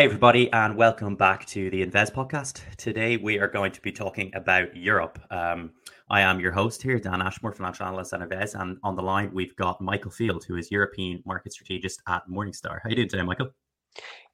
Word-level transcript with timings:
Hey, 0.00 0.06
everybody, 0.06 0.50
and 0.52 0.76
welcome 0.76 1.14
back 1.14 1.44
to 1.48 1.68
the 1.68 1.84
Invezz 1.84 2.10
podcast. 2.10 2.62
Today, 2.76 3.18
we 3.18 3.38
are 3.38 3.48
going 3.48 3.70
to 3.72 3.82
be 3.82 3.92
talking 3.92 4.30
about 4.34 4.74
Europe. 4.74 5.18
Um, 5.30 5.72
I 6.08 6.22
am 6.22 6.40
your 6.40 6.52
host 6.52 6.82
here, 6.82 6.98
Dan 6.98 7.20
Ashmore, 7.20 7.52
financial 7.52 7.84
analyst 7.84 8.14
at 8.14 8.20
Invezz, 8.20 8.58
and 8.58 8.78
on 8.82 8.96
the 8.96 9.02
line, 9.02 9.30
we've 9.34 9.54
got 9.56 9.78
Michael 9.82 10.10
Field, 10.10 10.44
who 10.44 10.56
is 10.56 10.70
European 10.70 11.22
market 11.26 11.52
strategist 11.52 12.00
at 12.08 12.22
Morningstar. 12.30 12.78
How 12.82 12.88
you 12.88 12.96
doing 12.96 13.10
today, 13.10 13.24
Michael? 13.24 13.50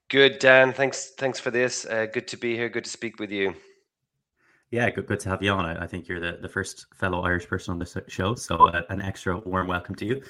Good, 0.08 0.38
Dan. 0.38 0.72
Thanks. 0.72 1.10
Thanks 1.18 1.40
for 1.40 1.50
this. 1.50 1.84
Uh, 1.84 2.06
good 2.06 2.28
to 2.28 2.36
be 2.36 2.54
here. 2.54 2.68
Good 2.68 2.84
to 2.84 2.90
speak 2.90 3.18
with 3.18 3.30
you. 3.30 3.54
Yeah, 4.70 4.90
good, 4.90 5.06
good 5.06 5.20
to 5.20 5.28
have 5.28 5.42
you 5.42 5.50
on. 5.52 5.64
I, 5.64 5.84
I 5.84 5.86
think 5.86 6.08
you're 6.08 6.20
the, 6.20 6.38
the 6.40 6.48
first 6.48 6.86
fellow 6.94 7.22
Irish 7.22 7.46
person 7.46 7.72
on 7.72 7.78
this 7.78 7.96
show, 8.08 8.34
so 8.34 8.68
uh, 8.68 8.82
an 8.88 9.00
extra 9.00 9.38
warm 9.38 9.68
welcome 9.68 9.94
to 9.96 10.04
you. 10.04 10.22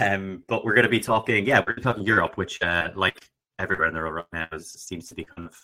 Um, 0.00 0.44
but 0.46 0.64
we're 0.64 0.74
going 0.74 0.84
to 0.84 0.90
be 0.90 1.00
talking, 1.00 1.44
yeah, 1.44 1.62
we're 1.66 1.74
talking 1.76 2.04
Europe, 2.04 2.36
which, 2.36 2.62
uh, 2.62 2.90
like 2.94 3.28
everywhere 3.58 3.88
in 3.88 3.94
the 3.94 4.00
world 4.00 4.14
right 4.14 4.26
now 4.32 4.56
is, 4.56 4.70
seems 4.70 5.08
to 5.08 5.14
be 5.14 5.24
kind 5.24 5.48
of 5.48 5.56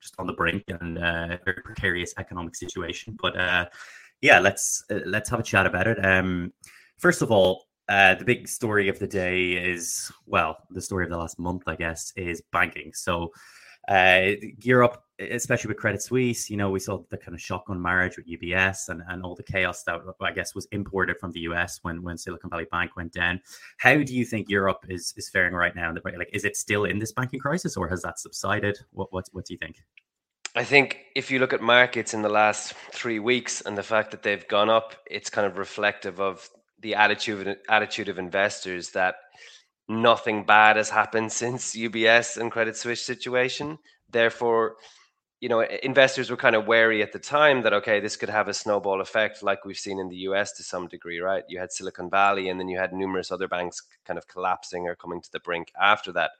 just 0.00 0.14
on 0.18 0.26
the 0.26 0.32
brink 0.32 0.64
and 0.68 0.98
uh, 0.98 1.36
very 1.44 1.62
precarious 1.62 2.14
economic 2.18 2.56
situation. 2.56 3.16
But 3.20 3.38
uh, 3.38 3.66
yeah, 4.20 4.38
let's 4.38 4.84
uh, 4.90 5.00
let's 5.06 5.30
have 5.30 5.40
a 5.40 5.42
chat 5.42 5.66
about 5.66 5.86
it. 5.86 6.04
Um, 6.04 6.52
first 6.98 7.22
of 7.22 7.30
all, 7.30 7.67
uh, 7.88 8.14
the 8.14 8.24
big 8.24 8.48
story 8.48 8.88
of 8.88 8.98
the 8.98 9.06
day 9.06 9.52
is 9.52 10.12
well, 10.26 10.58
the 10.70 10.80
story 10.80 11.04
of 11.04 11.10
the 11.10 11.16
last 11.16 11.38
month, 11.38 11.62
I 11.66 11.76
guess, 11.76 12.12
is 12.16 12.42
banking. 12.52 12.92
So 12.94 13.32
uh, 13.88 14.32
Europe, 14.60 15.02
especially 15.18 15.68
with 15.68 15.78
Credit 15.78 16.02
Suisse, 16.02 16.50
you 16.50 16.58
know, 16.58 16.68
we 16.68 16.78
saw 16.78 16.98
the 17.08 17.16
kind 17.16 17.34
of 17.34 17.40
shotgun 17.40 17.80
marriage 17.80 18.18
with 18.18 18.28
UBS 18.28 18.90
and, 18.90 19.02
and 19.08 19.22
all 19.22 19.34
the 19.34 19.42
chaos 19.42 19.82
that 19.84 20.00
I 20.20 20.32
guess 20.32 20.54
was 20.54 20.66
imported 20.72 21.16
from 21.18 21.32
the 21.32 21.40
US 21.40 21.78
when, 21.82 22.02
when 22.02 22.18
Silicon 22.18 22.50
Valley 22.50 22.66
Bank 22.70 22.94
went 22.96 23.12
down. 23.12 23.40
How 23.78 23.96
do 23.96 24.14
you 24.14 24.26
think 24.26 24.50
Europe 24.50 24.84
is 24.90 25.14
is 25.16 25.30
faring 25.30 25.54
right 25.54 25.74
now? 25.74 25.94
Like, 26.04 26.30
is 26.34 26.44
it 26.44 26.56
still 26.56 26.84
in 26.84 26.98
this 26.98 27.12
banking 27.12 27.40
crisis 27.40 27.76
or 27.76 27.88
has 27.88 28.02
that 28.02 28.18
subsided? 28.18 28.78
What 28.90 29.10
what 29.12 29.26
what 29.32 29.46
do 29.46 29.54
you 29.54 29.58
think? 29.58 29.76
I 30.54 30.64
think 30.64 31.06
if 31.14 31.30
you 31.30 31.38
look 31.38 31.52
at 31.52 31.62
markets 31.62 32.12
in 32.12 32.22
the 32.22 32.28
last 32.28 32.74
three 32.92 33.18
weeks 33.18 33.60
and 33.60 33.78
the 33.78 33.82
fact 33.82 34.10
that 34.10 34.22
they've 34.22 34.46
gone 34.48 34.68
up, 34.68 34.96
it's 35.10 35.30
kind 35.30 35.46
of 35.46 35.56
reflective 35.56 36.20
of 36.20 36.50
the 36.80 36.94
attitude 36.94 37.58
attitude 37.68 38.08
of 38.08 38.18
investors 38.18 38.90
that 38.90 39.16
nothing 39.88 40.44
bad 40.44 40.76
has 40.76 40.90
happened 40.90 41.32
since 41.42 41.74
UBS 41.74 42.36
and 42.36 42.50
Credit 42.50 42.76
Suisse 42.76 43.04
situation. 43.04 43.78
Therefore, 44.10 44.76
you 45.40 45.48
know, 45.48 45.60
investors 45.82 46.30
were 46.30 46.36
kind 46.36 46.56
of 46.56 46.66
wary 46.66 47.00
at 47.02 47.12
the 47.12 47.18
time 47.18 47.62
that 47.62 47.72
okay, 47.72 48.00
this 48.00 48.16
could 48.16 48.28
have 48.28 48.48
a 48.48 48.54
snowball 48.54 49.00
effect, 49.00 49.42
like 49.42 49.64
we've 49.64 49.76
seen 49.76 49.98
in 49.98 50.08
the 50.08 50.16
US 50.28 50.52
to 50.52 50.62
some 50.64 50.88
degree, 50.88 51.20
right? 51.20 51.44
You 51.48 51.60
had 51.60 51.72
Silicon 51.72 52.10
Valley, 52.10 52.48
and 52.48 52.58
then 52.58 52.68
you 52.68 52.78
had 52.78 52.92
numerous 52.92 53.30
other 53.30 53.46
banks 53.46 53.82
kind 54.04 54.18
of 54.18 54.26
collapsing 54.26 54.88
or 54.88 54.96
coming 54.96 55.20
to 55.22 55.30
the 55.30 55.40
brink 55.40 55.70
after 55.80 56.10
that, 56.12 56.32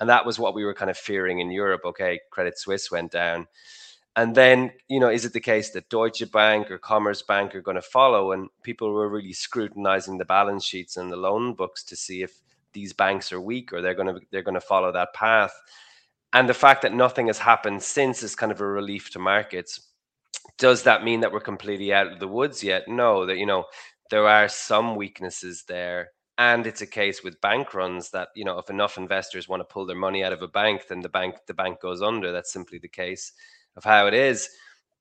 and 0.00 0.08
that 0.08 0.26
was 0.26 0.38
what 0.38 0.54
we 0.54 0.64
were 0.64 0.74
kind 0.74 0.90
of 0.90 0.98
fearing 0.98 1.38
in 1.38 1.50
Europe. 1.50 1.82
Okay, 1.84 2.20
Credit 2.30 2.58
Suisse 2.58 2.90
went 2.90 3.12
down, 3.12 3.46
and 4.16 4.34
then 4.34 4.72
you 4.88 5.00
know, 5.00 5.08
is 5.08 5.24
it 5.24 5.32
the 5.32 5.40
case 5.40 5.70
that 5.70 5.88
Deutsche 5.88 6.30
Bank 6.32 6.70
or 6.70 6.78
Commerzbank 6.78 7.54
are 7.54 7.62
going 7.62 7.76
to 7.76 7.82
follow? 7.82 8.32
And 8.32 8.48
people 8.62 8.92
were 8.92 9.08
really 9.08 9.32
scrutinizing 9.32 10.18
the 10.18 10.24
balance 10.24 10.64
sheets 10.64 10.96
and 10.96 11.10
the 11.10 11.16
loan 11.16 11.54
books 11.54 11.84
to 11.84 11.96
see 11.96 12.22
if 12.22 12.40
these 12.72 12.92
banks 12.92 13.32
are 13.32 13.40
weak 13.40 13.72
or 13.72 13.80
they're 13.80 13.94
going 13.94 14.14
to 14.14 14.20
they're 14.30 14.42
going 14.42 14.54
to 14.54 14.60
follow 14.60 14.92
that 14.92 15.14
path. 15.14 15.52
And 16.32 16.48
the 16.48 16.54
fact 16.54 16.82
that 16.82 16.94
nothing 16.94 17.26
has 17.26 17.38
happened 17.38 17.82
since 17.82 18.22
is 18.22 18.36
kind 18.36 18.52
of 18.52 18.60
a 18.60 18.66
relief 18.66 19.10
to 19.10 19.18
markets. 19.18 19.88
Does 20.58 20.82
that 20.84 21.04
mean 21.04 21.20
that 21.20 21.32
we're 21.32 21.40
completely 21.40 21.92
out 21.92 22.12
of 22.12 22.20
the 22.20 22.28
woods 22.28 22.62
yet? 22.62 22.88
No 22.88 23.26
that 23.26 23.38
you 23.38 23.46
know 23.46 23.64
there 24.10 24.26
are 24.26 24.48
some 24.48 24.96
weaknesses 24.96 25.64
there. 25.68 26.10
And 26.38 26.66
it's 26.66 26.80
a 26.80 26.86
case 26.86 27.22
with 27.22 27.40
bank 27.42 27.74
runs 27.74 28.10
that 28.10 28.28
you 28.34 28.44
know 28.44 28.58
if 28.58 28.70
enough 28.70 28.98
investors 28.98 29.48
want 29.48 29.60
to 29.60 29.72
pull 29.72 29.86
their 29.86 29.96
money 29.96 30.24
out 30.24 30.32
of 30.32 30.42
a 30.42 30.48
bank 30.48 30.82
then 30.88 31.00
the 31.00 31.08
bank 31.08 31.36
the 31.46 31.54
bank 31.54 31.80
goes 31.80 32.02
under. 32.02 32.32
That's 32.32 32.52
simply 32.52 32.78
the 32.78 32.88
case 32.88 33.32
of 33.76 33.84
how 33.84 34.06
it 34.06 34.14
is 34.14 34.48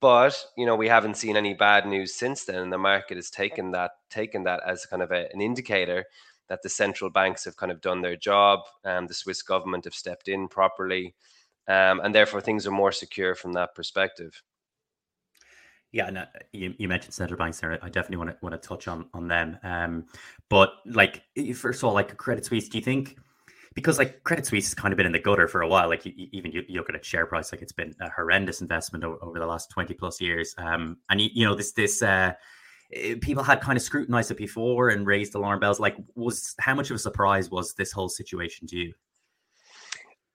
but 0.01 0.41
you 0.57 0.65
know 0.65 0.75
we 0.75 0.87
haven't 0.87 1.17
seen 1.17 1.35
any 1.35 1.53
bad 1.53 1.85
news 1.85 2.15
since 2.15 2.45
then 2.45 2.55
and 2.55 2.73
the 2.73 2.77
market 2.77 3.15
has 3.15 3.29
taken 3.29 3.71
that 3.71 3.91
taken 4.09 4.43
that 4.43 4.61
as 4.65 4.85
kind 4.85 5.01
of 5.01 5.11
a, 5.11 5.27
an 5.33 5.41
indicator 5.41 6.05
that 6.49 6.63
the 6.63 6.69
central 6.69 7.09
banks 7.09 7.45
have 7.45 7.55
kind 7.55 7.71
of 7.71 7.79
done 7.79 8.01
their 8.01 8.15
job, 8.15 8.61
and 8.83 8.97
um, 8.97 9.07
the 9.07 9.13
Swiss 9.13 9.41
government 9.41 9.85
have 9.85 9.93
stepped 9.93 10.27
in 10.27 10.47
properly, 10.47 11.15
um, 11.67 12.01
and 12.01 12.13
therefore 12.13 12.41
things 12.41 12.67
are 12.67 12.71
more 12.71 12.91
secure 12.91 13.35
from 13.35 13.53
that 13.53 13.73
perspective. 13.75 14.41
Yeah, 15.91 16.09
no, 16.09 16.25
you, 16.51 16.73
you 16.77 16.87
mentioned 16.87 17.13
central 17.13 17.37
banks 17.37 17.59
there. 17.59 17.79
I 17.81 17.89
definitely 17.89 18.17
want 18.17 18.31
to 18.31 18.37
want 18.41 18.61
to 18.61 18.67
touch 18.67 18.87
on 18.87 19.07
on 19.13 19.27
them. 19.27 19.57
Um, 19.63 20.05
but 20.49 20.73
like 20.85 21.23
first 21.55 21.79
of 21.79 21.85
all, 21.85 21.93
like 21.93 22.15
Credit 22.17 22.45
Suisse, 22.45 22.69
do 22.69 22.77
you 22.77 22.83
think? 22.83 23.17
Because 23.75 23.97
like 23.97 24.23
Credit 24.23 24.45
Suisse 24.45 24.65
has 24.65 24.73
kind 24.73 24.91
of 24.91 24.97
been 24.97 25.05
in 25.05 25.11
the 25.11 25.19
gutter 25.19 25.47
for 25.47 25.61
a 25.61 25.67
while. 25.67 25.87
Like 25.87 26.05
you, 26.05 26.13
even 26.31 26.51
you, 26.51 26.63
you, 26.67 26.79
look 26.79 26.89
at 26.89 26.95
its 26.95 27.07
share 27.07 27.25
price, 27.25 27.51
like 27.51 27.61
it's 27.61 27.71
been 27.71 27.93
a 28.01 28.09
horrendous 28.09 28.61
investment 28.61 29.03
over, 29.03 29.17
over 29.21 29.39
the 29.39 29.45
last 29.45 29.69
twenty 29.69 29.93
plus 29.93 30.19
years. 30.19 30.55
Um, 30.57 30.97
and 31.09 31.21
you, 31.21 31.29
you 31.33 31.45
know 31.45 31.55
this 31.55 31.71
this 31.73 32.01
uh, 32.01 32.33
Eh, 32.91 33.15
people 33.21 33.43
had 33.43 33.61
kind 33.61 33.77
of 33.77 33.83
scrutinized 33.83 34.31
it 34.31 34.37
before 34.37 34.89
and 34.89 35.05
raised 35.05 35.35
alarm 35.35 35.59
bells. 35.59 35.79
Like, 35.79 35.95
was 36.15 36.55
how 36.59 36.73
much 36.75 36.89
of 36.89 36.95
a 36.95 36.99
surprise 36.99 37.49
was 37.49 37.73
this 37.73 37.91
whole 37.91 38.09
situation 38.09 38.67
to 38.67 38.77
you? 38.77 38.93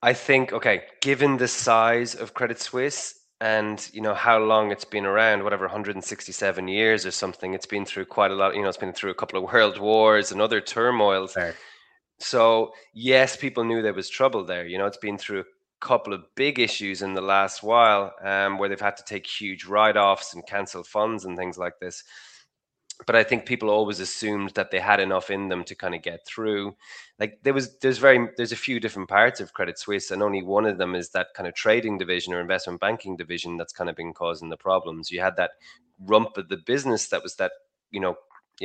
I 0.01 0.13
think 0.13 0.53
okay, 0.53 0.83
given 1.01 1.37
the 1.37 1.47
size 1.47 2.15
of 2.15 2.33
Credit 2.33 2.59
Suisse 2.59 3.15
and 3.41 3.89
you 3.91 4.01
know 4.01 4.13
how 4.13 4.37
long 4.39 4.71
it's 4.71 4.85
been 4.85 5.05
around, 5.05 5.43
whatever 5.43 5.65
167 5.65 6.67
years 6.67 7.05
or 7.05 7.11
something, 7.11 7.53
it's 7.53 7.65
been 7.65 7.85
through 7.85 8.05
quite 8.05 8.31
a 8.31 8.35
lot. 8.35 8.55
You 8.55 8.61
know, 8.61 8.69
it's 8.69 8.77
been 8.77 8.93
through 8.93 9.11
a 9.11 9.15
couple 9.15 9.43
of 9.43 9.51
world 9.51 9.79
wars 9.79 10.31
and 10.31 10.41
other 10.41 10.61
turmoils. 10.61 11.33
Fair. 11.33 11.55
So 12.19 12.71
yes, 12.93 13.35
people 13.35 13.63
knew 13.63 13.81
there 13.81 13.93
was 13.93 14.09
trouble 14.09 14.45
there. 14.45 14.65
You 14.65 14.77
know, 14.77 14.85
it's 14.85 14.97
been 14.97 15.17
through 15.17 15.41
a 15.41 15.45
couple 15.81 16.13
of 16.13 16.23
big 16.35 16.59
issues 16.59 17.01
in 17.01 17.13
the 17.13 17.21
last 17.21 17.61
while 17.63 18.13
um, 18.23 18.57
where 18.57 18.69
they've 18.69 18.79
had 18.79 18.97
to 18.97 19.03
take 19.03 19.27
huge 19.27 19.65
write-offs 19.65 20.33
and 20.33 20.45
cancel 20.47 20.83
funds 20.83 21.25
and 21.25 21.37
things 21.37 21.57
like 21.57 21.79
this 21.79 22.03
but 23.05 23.15
I 23.15 23.23
think 23.23 23.45
people 23.45 23.69
always 23.69 23.99
assumed 23.99 24.51
that 24.51 24.71
they 24.71 24.79
had 24.79 24.99
enough 24.99 25.29
in 25.29 25.49
them 25.49 25.63
to 25.65 25.75
kind 25.75 25.93
of 25.93 26.01
get 26.01 26.25
through. 26.25 26.75
Like 27.19 27.39
there 27.43 27.53
was, 27.53 27.77
there's 27.79 27.97
very, 27.97 28.29
there's 28.37 28.53
a 28.53 28.57
few 28.57 28.79
different 28.79 29.09
parts 29.09 29.41
of 29.41 29.53
Credit 29.53 29.77
Suisse, 29.77 30.11
and 30.11 30.23
only 30.23 30.41
one 30.41 30.65
of 30.65 30.77
them 30.77 30.95
is 30.95 31.09
that 31.09 31.27
kind 31.35 31.47
of 31.47 31.53
trading 31.55 31.97
division 31.97 32.33
or 32.33 32.39
investment 32.39 32.79
banking 32.79 33.17
division 33.17 33.57
that's 33.57 33.73
kind 33.73 33.89
of 33.89 33.95
been 33.95 34.13
causing 34.13 34.49
the 34.49 34.57
problems. 34.57 35.11
You 35.11 35.19
had 35.19 35.35
that 35.35 35.51
rump 35.99 36.37
of 36.37 36.47
the 36.47 36.57
business 36.57 37.09
that 37.09 37.21
was 37.21 37.35
that, 37.35 37.51
you 37.91 37.99
know, 37.99 38.15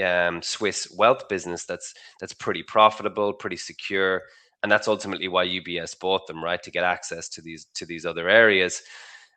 um, 0.02 0.42
Swiss 0.42 0.92
wealth 0.96 1.28
business 1.28 1.64
that's 1.64 1.94
that's 2.20 2.32
pretty 2.32 2.62
profitable, 2.62 3.32
pretty 3.32 3.56
secure, 3.56 4.22
and 4.62 4.70
that's 4.70 4.88
ultimately 4.88 5.28
why 5.28 5.46
UBS 5.46 5.98
bought 5.98 6.26
them, 6.26 6.42
right, 6.42 6.62
to 6.62 6.70
get 6.70 6.84
access 6.84 7.28
to 7.30 7.42
these 7.42 7.66
to 7.74 7.86
these 7.86 8.06
other 8.06 8.28
areas. 8.28 8.82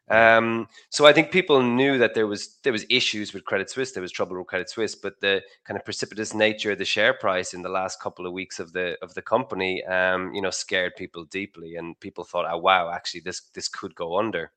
Um, 0.09 0.67
so 0.89 1.05
I 1.05 1.13
think 1.13 1.31
people 1.31 1.61
knew 1.63 1.97
that 1.97 2.13
there 2.13 2.27
was 2.27 2.57
there 2.63 2.73
was 2.73 2.85
issues 2.89 3.33
with 3.33 3.45
Credit 3.45 3.69
Suisse, 3.69 3.93
there 3.93 4.01
was 4.01 4.11
trouble 4.11 4.37
with 4.37 4.47
Credit 4.47 4.69
Suisse, 4.69 4.95
but 4.95 5.19
the 5.21 5.41
kind 5.65 5.77
of 5.79 5.85
precipitous 5.85 6.33
nature 6.33 6.73
of 6.73 6.77
the 6.77 6.85
share 6.85 7.13
price 7.13 7.53
in 7.53 7.61
the 7.61 7.69
last 7.69 8.01
couple 8.01 8.27
of 8.27 8.33
weeks 8.33 8.59
of 8.59 8.73
the 8.73 8.97
of 9.01 9.13
the 9.13 9.21
company, 9.21 9.83
um, 9.85 10.33
you 10.33 10.41
know, 10.41 10.49
scared 10.49 10.93
people 10.97 11.23
deeply, 11.25 11.75
and 11.75 11.97
people 12.01 12.25
thought, 12.25 12.45
"Oh, 12.51 12.57
wow, 12.57 12.91
actually, 12.91 13.21
this 13.21 13.41
this 13.53 13.69
could 13.69 13.95
go 13.95 14.17
under." 14.19 14.51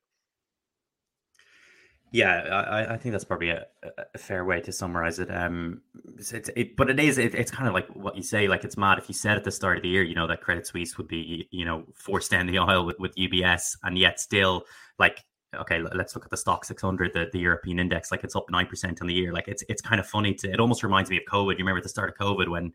Yeah, 2.16 2.64
I, 2.70 2.94
I 2.94 2.96
think 2.96 3.12
that's 3.12 3.24
probably 3.24 3.50
a, 3.50 3.66
a, 4.14 4.18
fair 4.18 4.46
way 4.46 4.62
to 4.62 4.72
summarize 4.72 5.18
it. 5.18 5.30
Um, 5.30 5.82
it's, 6.16 6.32
it, 6.32 6.74
but 6.74 6.88
it 6.88 6.98
is 6.98 7.18
it, 7.18 7.34
it's 7.34 7.50
kind 7.50 7.68
of 7.68 7.74
like 7.74 7.88
what 7.94 8.16
you 8.16 8.22
say. 8.22 8.48
Like 8.48 8.64
it's 8.64 8.78
mad 8.78 8.96
if 8.96 9.06
you 9.08 9.14
said 9.14 9.36
at 9.36 9.44
the 9.44 9.50
start 9.50 9.76
of 9.76 9.82
the 9.82 9.90
year, 9.90 10.02
you 10.02 10.14
know, 10.14 10.26
that 10.26 10.40
Credit 10.40 10.66
Suisse 10.66 10.96
would 10.96 11.08
be, 11.08 11.46
you 11.50 11.66
know, 11.66 11.84
forced 11.94 12.30
down 12.30 12.46
the 12.46 12.56
aisle 12.66 12.86
with, 12.86 12.98
with 12.98 13.14
UBS, 13.16 13.76
and 13.82 13.98
yet 13.98 14.18
still, 14.18 14.64
like 14.98 15.24
okay, 15.54 15.82
let's 15.94 16.14
look 16.14 16.24
at 16.24 16.30
the 16.30 16.36
Stoxx 16.36 16.66
600, 16.66 17.12
the, 17.12 17.28
the 17.32 17.38
European 17.38 17.78
index, 17.78 18.10
like 18.10 18.24
it's 18.24 18.36
up 18.36 18.46
9% 18.52 19.00
on 19.00 19.06
the 19.06 19.14
year. 19.14 19.32
Like 19.32 19.48
it's, 19.48 19.62
it's 19.68 19.80
kind 19.80 20.00
of 20.00 20.06
funny 20.06 20.34
to, 20.34 20.50
it 20.50 20.60
almost 20.60 20.82
reminds 20.82 21.08
me 21.08 21.16
of 21.16 21.22
COVID. 21.30 21.52
You 21.52 21.64
remember 21.64 21.80
the 21.80 21.88
start 21.88 22.10
of 22.10 22.16
COVID 22.16 22.48
when 22.48 22.72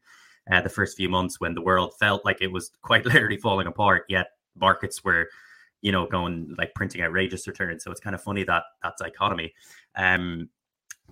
uh, 0.51 0.61
the 0.61 0.69
first 0.69 0.97
few 0.97 1.09
months 1.09 1.39
when 1.39 1.53
the 1.53 1.61
world 1.61 1.93
felt 1.99 2.25
like 2.25 2.41
it 2.41 2.51
was 2.51 2.71
quite 2.81 3.05
literally 3.07 3.37
falling 3.37 3.67
apart, 3.67 4.05
yet 4.09 4.27
markets 4.55 5.03
were, 5.03 5.27
you 5.81 5.91
know, 5.91 6.05
going 6.05 6.55
like 6.57 6.73
printing 6.75 7.01
outrageous 7.01 7.47
returns. 7.47 7.83
So 7.83 7.91
it's 7.91 7.99
kind 7.99 8.15
of 8.15 8.21
funny 8.21 8.43
that 8.43 8.63
that 8.83 8.93
dichotomy. 8.99 9.53
Um, 9.95 10.49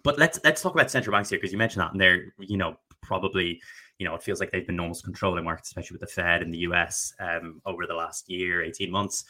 but 0.03 0.17
let's 0.17 0.39
let's 0.43 0.61
talk 0.61 0.73
about 0.73 0.91
central 0.91 1.13
banks 1.15 1.29
here 1.29 1.39
because 1.39 1.51
you 1.51 1.57
mentioned 1.57 1.81
that, 1.81 1.91
and 1.91 1.99
they're 1.99 2.33
you 2.39 2.57
know 2.57 2.75
probably 3.01 3.61
you 3.97 4.07
know 4.07 4.15
it 4.15 4.23
feels 4.23 4.39
like 4.39 4.51
they've 4.51 4.67
been 4.67 4.79
almost 4.79 5.03
controlling 5.03 5.43
markets, 5.43 5.69
especially 5.69 5.95
with 5.95 6.01
the 6.01 6.21
Fed 6.21 6.41
in 6.41 6.51
the 6.51 6.59
U.S. 6.59 7.13
Um, 7.19 7.61
over 7.65 7.85
the 7.85 7.93
last 7.93 8.29
year, 8.29 8.63
eighteen 8.63 8.91
months. 8.91 9.25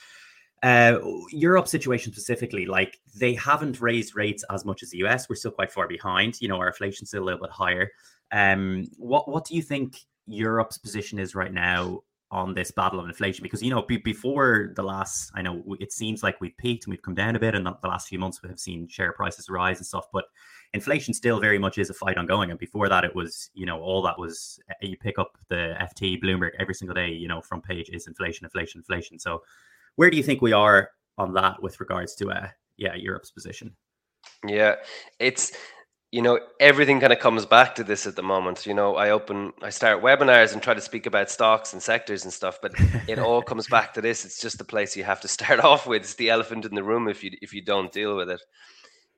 Uh, 0.62 1.00
Europe 1.32 1.70
situation 1.70 2.12
specifically, 2.12 2.66
like 2.66 3.00
they 3.16 3.34
haven't 3.34 3.80
raised 3.80 4.18
rates 4.18 4.44
as 4.52 4.66
much 4.66 4.84
as 4.84 4.90
the 4.90 4.98
US. 5.06 5.30
We're 5.30 5.38
still 5.38 5.52
quite 5.52 5.72
far 5.72 5.88
behind. 5.88 6.42
You 6.42 6.50
know, 6.50 6.58
our 6.58 6.68
inflation's 6.68 7.10
still 7.10 7.24
a 7.24 7.26
little 7.26 7.40
bit 7.40 7.50
higher. 7.50 7.90
Um, 8.32 8.88
what 8.98 9.30
what 9.30 9.46
do 9.46 9.56
you 9.56 9.62
think 9.62 9.98
Europe's 10.28 10.78
position 10.78 11.18
is 11.18 11.34
right 11.34 11.54
now 11.54 12.02
on 12.32 12.54
this 12.54 12.70
battle 12.70 13.00
of 13.00 13.08
inflation 13.08 13.42
because 13.42 13.64
you 13.64 13.72
know 13.72 13.82
be, 13.82 13.98
before 13.98 14.72
the 14.76 14.84
last 14.84 15.32
i 15.34 15.42
know 15.42 15.64
it 15.80 15.92
seems 15.92 16.22
like 16.22 16.40
we've 16.40 16.56
peaked 16.58 16.86
and 16.86 16.92
we've 16.92 17.02
come 17.02 17.16
down 17.16 17.36
a 17.36 17.40
bit 17.40 17.56
and 17.56 17.66
the, 17.66 17.76
the 17.82 17.88
last 17.88 18.08
few 18.08 18.20
months 18.20 18.44
we 18.44 18.50
have 18.50 18.60
seen 18.60 18.88
share 18.88 19.12
prices 19.14 19.50
rise 19.50 19.78
and 19.78 19.86
stuff 19.86 20.06
but 20.14 20.26
inflation 20.74 21.12
still 21.14 21.40
very 21.40 21.58
much 21.58 21.80
is 21.80 21.90
a 21.90 21.94
fight 21.94 22.18
ongoing 22.18 22.52
and 22.52 22.60
before 22.60 22.88
that 22.88 23.04
it 23.04 23.16
was 23.16 23.50
you 23.56 23.66
know 23.66 23.80
all 23.80 24.02
that 24.04 24.18
was 24.20 24.60
eh, 24.70 24.74
you 24.88 24.98
pick 24.98 25.18
up 25.18 25.38
the 25.50 25.76
ft 25.98 26.22
bloomberg 26.22 26.52
every 26.60 26.76
single 26.76 26.94
day 26.94 27.10
you 27.10 27.28
know 27.28 27.42
front 27.42 27.64
page 27.64 27.90
is 27.90 28.08
inflation 28.08 28.46
inflation 28.46 28.80
inflation. 28.80 29.20
So 29.20 29.42
where 29.96 30.10
do 30.10 30.18
you 30.18 30.24
think 30.24 30.42
we 30.42 30.54
are 30.54 30.92
on 31.18 31.34
that 31.34 31.62
with 31.62 31.80
regards 31.80 32.16
to 32.16 32.30
uh 32.30 32.48
yeah 32.78 32.96
europe's 32.96 33.32
position? 33.32 33.76
Yeah 34.48 34.76
it's 35.20 35.54
you 36.12 36.22
know 36.22 36.40
everything 36.60 37.00
kind 37.00 37.14
of 37.14 37.20
comes 37.20 37.46
back 37.46 37.76
to 37.76 37.84
this 37.84 38.08
at 38.08 38.16
the 38.16 38.24
moment. 38.24 38.66
You 38.66 38.74
know 38.74 38.96
i 38.96 39.12
open 39.12 39.54
i 39.62 39.70
start 39.70 40.02
webinars 40.02 40.54
and 40.54 40.62
try 40.62 40.74
to 40.74 40.82
speak 40.82 41.06
about 41.06 41.30
stocks 41.30 41.74
and 41.74 41.82
sectors 41.82 42.24
and 42.24 42.34
stuff 42.34 42.60
but 42.62 42.74
it 43.08 43.20
all 43.26 43.42
comes 43.42 43.68
back 43.68 43.94
to 43.94 44.02
this. 44.02 44.26
It's 44.26 44.42
just 44.42 44.58
the 44.58 44.64
place 44.64 44.96
you 44.96 45.04
have 45.04 45.22
to 45.22 45.28
start 45.38 45.60
off 45.60 45.86
with. 45.88 46.02
It's 46.02 46.16
the 46.16 46.30
elephant 46.30 46.66
in 46.66 46.76
the 46.76 46.84
room 46.84 47.08
if 47.08 47.24
you 47.24 47.32
if 47.42 47.54
you 47.54 47.62
don't 47.62 47.92
deal 47.92 48.16
with 48.16 48.30
it. 48.30 48.42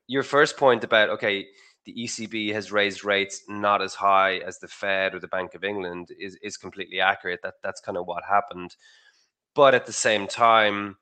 Your 0.08 0.24
first 0.24 0.58
point 0.58 0.84
about 0.84 1.10
okay 1.10 1.46
the 1.86 1.96
ECB 1.96 2.54
has 2.54 2.72
raised 2.72 3.04
rates 3.04 3.42
not 3.48 3.82
as 3.82 3.96
high 3.96 4.38
as 4.38 4.60
the 4.60 4.68
Fed 4.68 5.16
or 5.16 5.20
the 5.20 5.28
Bank 5.28 5.56
of 5.56 5.64
England 5.64 6.10
is 6.20 6.38
is 6.42 6.58
completely 6.58 7.00
accurate. 7.00 7.40
That 7.44 7.56
that's 7.64 7.82
kind 7.82 7.98
of 7.98 8.06
what 8.06 8.24
happened. 8.28 8.76
But 9.54 9.76
at 9.76 9.86
the 9.86 9.94
same 9.94 10.28
time 10.28 10.98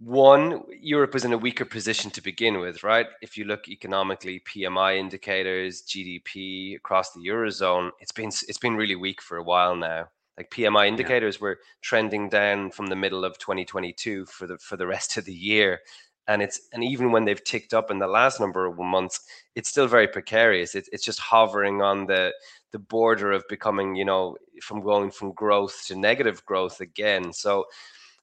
one, 0.00 0.62
Europe 0.80 1.12
was 1.12 1.26
in 1.26 1.34
a 1.34 1.38
weaker 1.38 1.66
position 1.66 2.10
to 2.12 2.22
begin 2.22 2.58
with, 2.58 2.82
right? 2.82 3.06
If 3.20 3.36
you 3.36 3.44
look 3.44 3.68
economically, 3.68 4.40
PMI 4.40 4.96
indicators, 4.96 5.82
GDP 5.82 6.76
across 6.76 7.12
the 7.12 7.20
eurozone, 7.20 7.90
it's 8.00 8.12
been 8.12 8.28
it's 8.48 8.58
been 8.58 8.76
really 8.76 8.96
weak 8.96 9.20
for 9.20 9.36
a 9.36 9.42
while 9.42 9.76
now. 9.76 10.08
Like 10.38 10.50
PMI 10.50 10.88
indicators 10.88 11.36
yeah. 11.36 11.42
were 11.42 11.58
trending 11.82 12.30
down 12.30 12.70
from 12.70 12.86
the 12.86 12.96
middle 12.96 13.26
of 13.26 13.36
2022 13.36 14.24
for 14.24 14.46
the 14.46 14.56
for 14.56 14.78
the 14.78 14.86
rest 14.86 15.18
of 15.18 15.26
the 15.26 15.34
year, 15.34 15.80
and 16.26 16.40
it's 16.40 16.68
and 16.72 16.82
even 16.82 17.12
when 17.12 17.26
they've 17.26 17.44
ticked 17.44 17.74
up 17.74 17.90
in 17.90 17.98
the 17.98 18.06
last 18.06 18.40
number 18.40 18.64
of 18.64 18.78
months, 18.78 19.20
it's 19.54 19.68
still 19.68 19.86
very 19.86 20.08
precarious. 20.08 20.74
It, 20.74 20.88
it's 20.92 21.04
just 21.04 21.20
hovering 21.20 21.82
on 21.82 22.06
the 22.06 22.32
the 22.72 22.78
border 22.78 23.32
of 23.32 23.46
becoming, 23.48 23.96
you 23.96 24.06
know, 24.06 24.38
from 24.62 24.80
going 24.80 25.10
from 25.10 25.32
growth 25.32 25.84
to 25.88 25.94
negative 25.94 26.42
growth 26.46 26.80
again. 26.80 27.34
So 27.34 27.66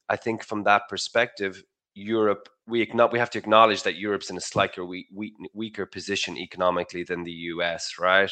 I 0.08 0.16
think 0.16 0.44
from 0.44 0.64
that 0.64 0.88
perspective, 0.88 1.62
Europe 1.94 2.48
we 2.66 2.88
we 3.12 3.18
have 3.18 3.30
to 3.30 3.38
acknowledge 3.38 3.82
that 3.84 3.96
Europe's 3.96 4.30
in 4.30 4.36
a 4.36 4.40
slightly 4.40 4.84
weak, 4.84 5.06
weak, 5.12 5.34
weaker 5.54 5.86
position 5.86 6.36
economically 6.36 7.02
than 7.02 7.24
the 7.24 7.32
US, 7.32 7.94
right? 7.98 8.30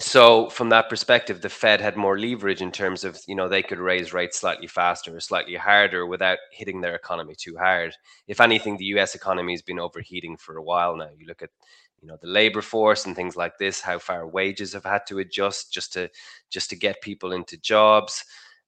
So 0.00 0.50
from 0.50 0.70
that 0.70 0.88
perspective, 0.88 1.40
the 1.40 1.48
Fed 1.48 1.80
had 1.80 1.96
more 1.96 2.18
leverage 2.18 2.62
in 2.62 2.72
terms 2.72 3.04
of 3.04 3.18
you 3.26 3.34
know 3.34 3.48
they 3.48 3.62
could 3.62 3.78
raise 3.78 4.12
rates 4.12 4.40
slightly 4.40 4.66
faster 4.66 5.16
or 5.16 5.20
slightly 5.20 5.54
harder 5.54 6.06
without 6.06 6.38
hitting 6.52 6.80
their 6.80 6.94
economy 6.94 7.34
too 7.36 7.56
hard. 7.56 7.94
If 8.26 8.40
anything, 8.40 8.76
the 8.76 8.84
U.S. 8.96 9.14
economy 9.14 9.52
has 9.52 9.62
been 9.62 9.78
overheating 9.78 10.36
for 10.36 10.56
a 10.56 10.62
while 10.62 10.96
now. 10.96 11.10
You 11.16 11.26
look 11.26 11.42
at 11.42 11.50
you 12.00 12.08
know 12.08 12.18
the 12.20 12.28
labor 12.28 12.60
force 12.62 13.06
and 13.06 13.14
things 13.16 13.36
like 13.36 13.56
this, 13.58 13.80
how 13.80 13.98
far 13.98 14.26
wages 14.26 14.72
have 14.74 14.84
had 14.84 15.06
to 15.08 15.20
adjust 15.20 15.72
just 15.72 15.92
to 15.94 16.10
just 16.50 16.70
to 16.70 16.76
get 16.76 17.00
people 17.00 17.32
into 17.32 17.56
jobs. 17.56 18.24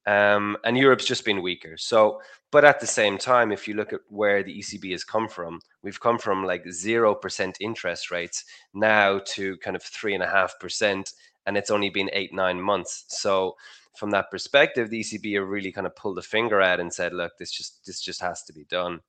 Um, 0.06 0.56
and 0.64 0.78
Europe's 0.78 1.04
just 1.04 1.24
been 1.24 1.42
weaker. 1.42 1.76
So, 1.76 2.20
but 2.52 2.64
at 2.64 2.78
the 2.78 2.86
same 2.86 3.18
time, 3.18 3.50
if 3.50 3.66
you 3.66 3.74
look 3.74 3.92
at 3.92 4.00
where 4.08 4.42
the 4.42 4.56
ECB 4.56 4.92
has 4.92 5.02
come 5.02 5.28
from, 5.28 5.60
we've 5.82 6.00
come 6.00 6.18
from 6.18 6.44
like 6.44 6.64
0% 6.64 7.54
interest 7.60 8.10
rates 8.10 8.44
now 8.72 9.20
to 9.26 9.56
kind 9.58 9.74
of 9.74 9.82
3.5%, 9.82 11.12
and 11.46 11.56
it's 11.56 11.70
only 11.70 11.90
been 11.90 12.10
eight, 12.12 12.32
nine 12.32 12.60
months. 12.60 13.04
So, 13.08 13.56
from 13.96 14.10
that 14.10 14.30
perspective, 14.30 14.90
the 14.90 15.00
ECB 15.00 15.38
have 15.38 15.48
really 15.48 15.72
kind 15.72 15.86
of 15.86 15.96
pulled 15.96 16.18
a 16.18 16.22
finger 16.22 16.60
out 16.60 16.80
and 16.80 16.92
said, 16.92 17.12
look, 17.12 17.32
this 17.38 17.50
just 17.50 17.84
this 17.86 18.00
just 18.00 18.20
has 18.20 18.42
to 18.44 18.52
be 18.52 18.64
done. 18.64 19.00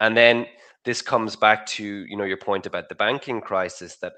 And 0.00 0.16
then 0.16 0.46
this 0.84 1.02
comes 1.02 1.36
back 1.36 1.66
to 1.66 1.84
you 1.84 2.16
know 2.16 2.24
your 2.24 2.36
point 2.36 2.66
about 2.66 2.88
the 2.88 2.94
banking 2.94 3.40
crisis 3.40 3.96
that 3.96 4.14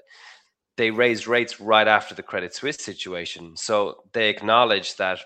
they 0.77 0.89
raised 0.89 1.27
rates 1.27 1.59
right 1.59 1.87
after 1.87 2.15
the 2.15 2.23
Credit 2.23 2.55
Suisse 2.55 2.81
situation. 2.81 3.57
So 3.57 4.03
they 4.13 4.29
acknowledge 4.29 4.95
that 4.95 5.19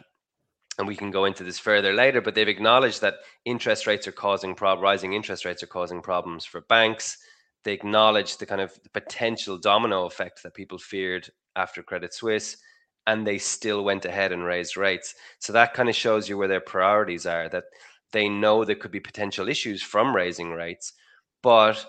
and 0.77 0.87
we 0.87 0.95
can 0.95 1.11
go 1.11 1.25
into 1.25 1.43
this 1.43 1.59
further 1.59 1.93
later, 1.93 2.21
but 2.21 2.35
they've 2.35 2.47
acknowledged 2.47 3.01
that 3.01 3.15
interest 3.45 3.85
rates 3.85 4.07
are 4.07 4.11
causing 4.11 4.55
prob- 4.55 4.81
rising 4.81 5.13
interest 5.13 5.45
rates 5.45 5.61
are 5.61 5.67
causing 5.67 6.01
problems 6.01 6.45
for 6.45 6.61
banks. 6.61 7.17
They 7.63 7.73
acknowledge 7.73 8.37
the 8.37 8.45
kind 8.45 8.61
of 8.61 8.77
potential 8.93 9.57
domino 9.57 10.05
effect 10.05 10.43
that 10.43 10.53
people 10.53 10.77
feared 10.77 11.29
after 11.55 11.83
Credit 11.83 12.13
Suisse, 12.13 12.57
and 13.05 13.25
they 13.25 13.37
still 13.37 13.83
went 13.83 14.05
ahead 14.05 14.31
and 14.31 14.43
raised 14.43 14.77
rates. 14.77 15.13
So 15.39 15.53
that 15.53 15.73
kind 15.73 15.89
of 15.89 15.95
shows 15.95 16.27
you 16.27 16.37
where 16.37 16.47
their 16.47 16.61
priorities 16.61 17.25
are. 17.25 17.49
That 17.49 17.65
they 18.11 18.27
know 18.27 18.63
there 18.63 18.75
could 18.75 18.91
be 18.91 18.99
potential 18.99 19.49
issues 19.49 19.81
from 19.83 20.15
raising 20.15 20.51
rates, 20.51 20.93
but 21.41 21.85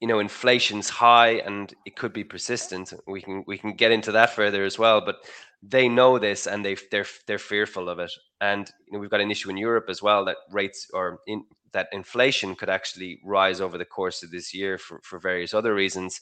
you 0.00 0.06
know 0.08 0.20
inflation's 0.20 0.88
high 0.88 1.40
and 1.44 1.74
it 1.84 1.96
could 1.96 2.12
be 2.12 2.24
persistent. 2.24 2.92
We 3.06 3.20
can 3.20 3.44
we 3.46 3.58
can 3.58 3.74
get 3.74 3.92
into 3.92 4.12
that 4.12 4.30
further 4.30 4.64
as 4.64 4.78
well, 4.78 5.00
but 5.00 5.16
they 5.62 5.88
know 5.88 6.18
this 6.18 6.46
and 6.46 6.64
they 6.64 6.76
they're 6.90 7.06
they're 7.26 7.38
fearful 7.38 7.88
of 7.88 7.98
it. 7.98 8.12
And 8.40 8.70
you 8.86 8.92
know, 8.92 8.98
we've 9.00 9.10
got 9.10 9.20
an 9.20 9.30
issue 9.30 9.50
in 9.50 9.56
Europe 9.56 9.86
as 9.88 10.02
well 10.02 10.24
that 10.26 10.36
rates 10.50 10.88
or 10.92 11.20
in, 11.26 11.44
that 11.72 11.88
inflation 11.92 12.54
could 12.54 12.70
actually 12.70 13.20
rise 13.24 13.60
over 13.60 13.76
the 13.76 13.84
course 13.84 14.22
of 14.22 14.30
this 14.30 14.54
year 14.54 14.78
for, 14.78 15.00
for 15.02 15.18
various 15.18 15.52
other 15.52 15.74
reasons. 15.74 16.20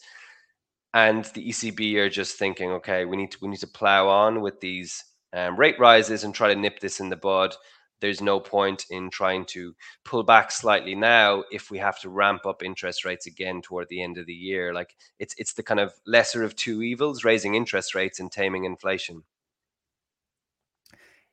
And 0.94 1.24
the 1.26 1.48
ECB 1.48 1.96
are 1.96 2.08
just 2.08 2.38
thinking, 2.38 2.70
okay, 2.72 3.04
we 3.04 3.16
need 3.16 3.30
to 3.32 3.38
we 3.42 3.48
need 3.48 3.60
to 3.60 3.66
plow 3.66 4.08
on 4.08 4.40
with 4.40 4.60
these 4.60 5.04
um, 5.34 5.56
rate 5.56 5.78
rises 5.78 6.24
and 6.24 6.34
try 6.34 6.52
to 6.52 6.58
nip 6.58 6.80
this 6.80 7.00
in 7.00 7.10
the 7.10 7.16
bud 7.16 7.54
there's 8.00 8.20
no 8.20 8.38
point 8.38 8.86
in 8.90 9.10
trying 9.10 9.44
to 9.46 9.74
pull 10.04 10.22
back 10.22 10.50
slightly 10.50 10.94
now 10.94 11.44
if 11.50 11.70
we 11.70 11.78
have 11.78 11.98
to 12.00 12.08
ramp 12.08 12.46
up 12.46 12.62
interest 12.62 13.04
rates 13.04 13.26
again 13.26 13.62
toward 13.62 13.88
the 13.88 14.02
end 14.02 14.18
of 14.18 14.26
the 14.26 14.32
year 14.32 14.74
like 14.74 14.96
it's 15.18 15.34
it's 15.38 15.54
the 15.54 15.62
kind 15.62 15.80
of 15.80 15.92
lesser 16.06 16.42
of 16.42 16.54
two 16.56 16.82
evils 16.82 17.24
raising 17.24 17.54
interest 17.54 17.94
rates 17.94 18.20
and 18.20 18.30
taming 18.30 18.64
inflation 18.64 19.22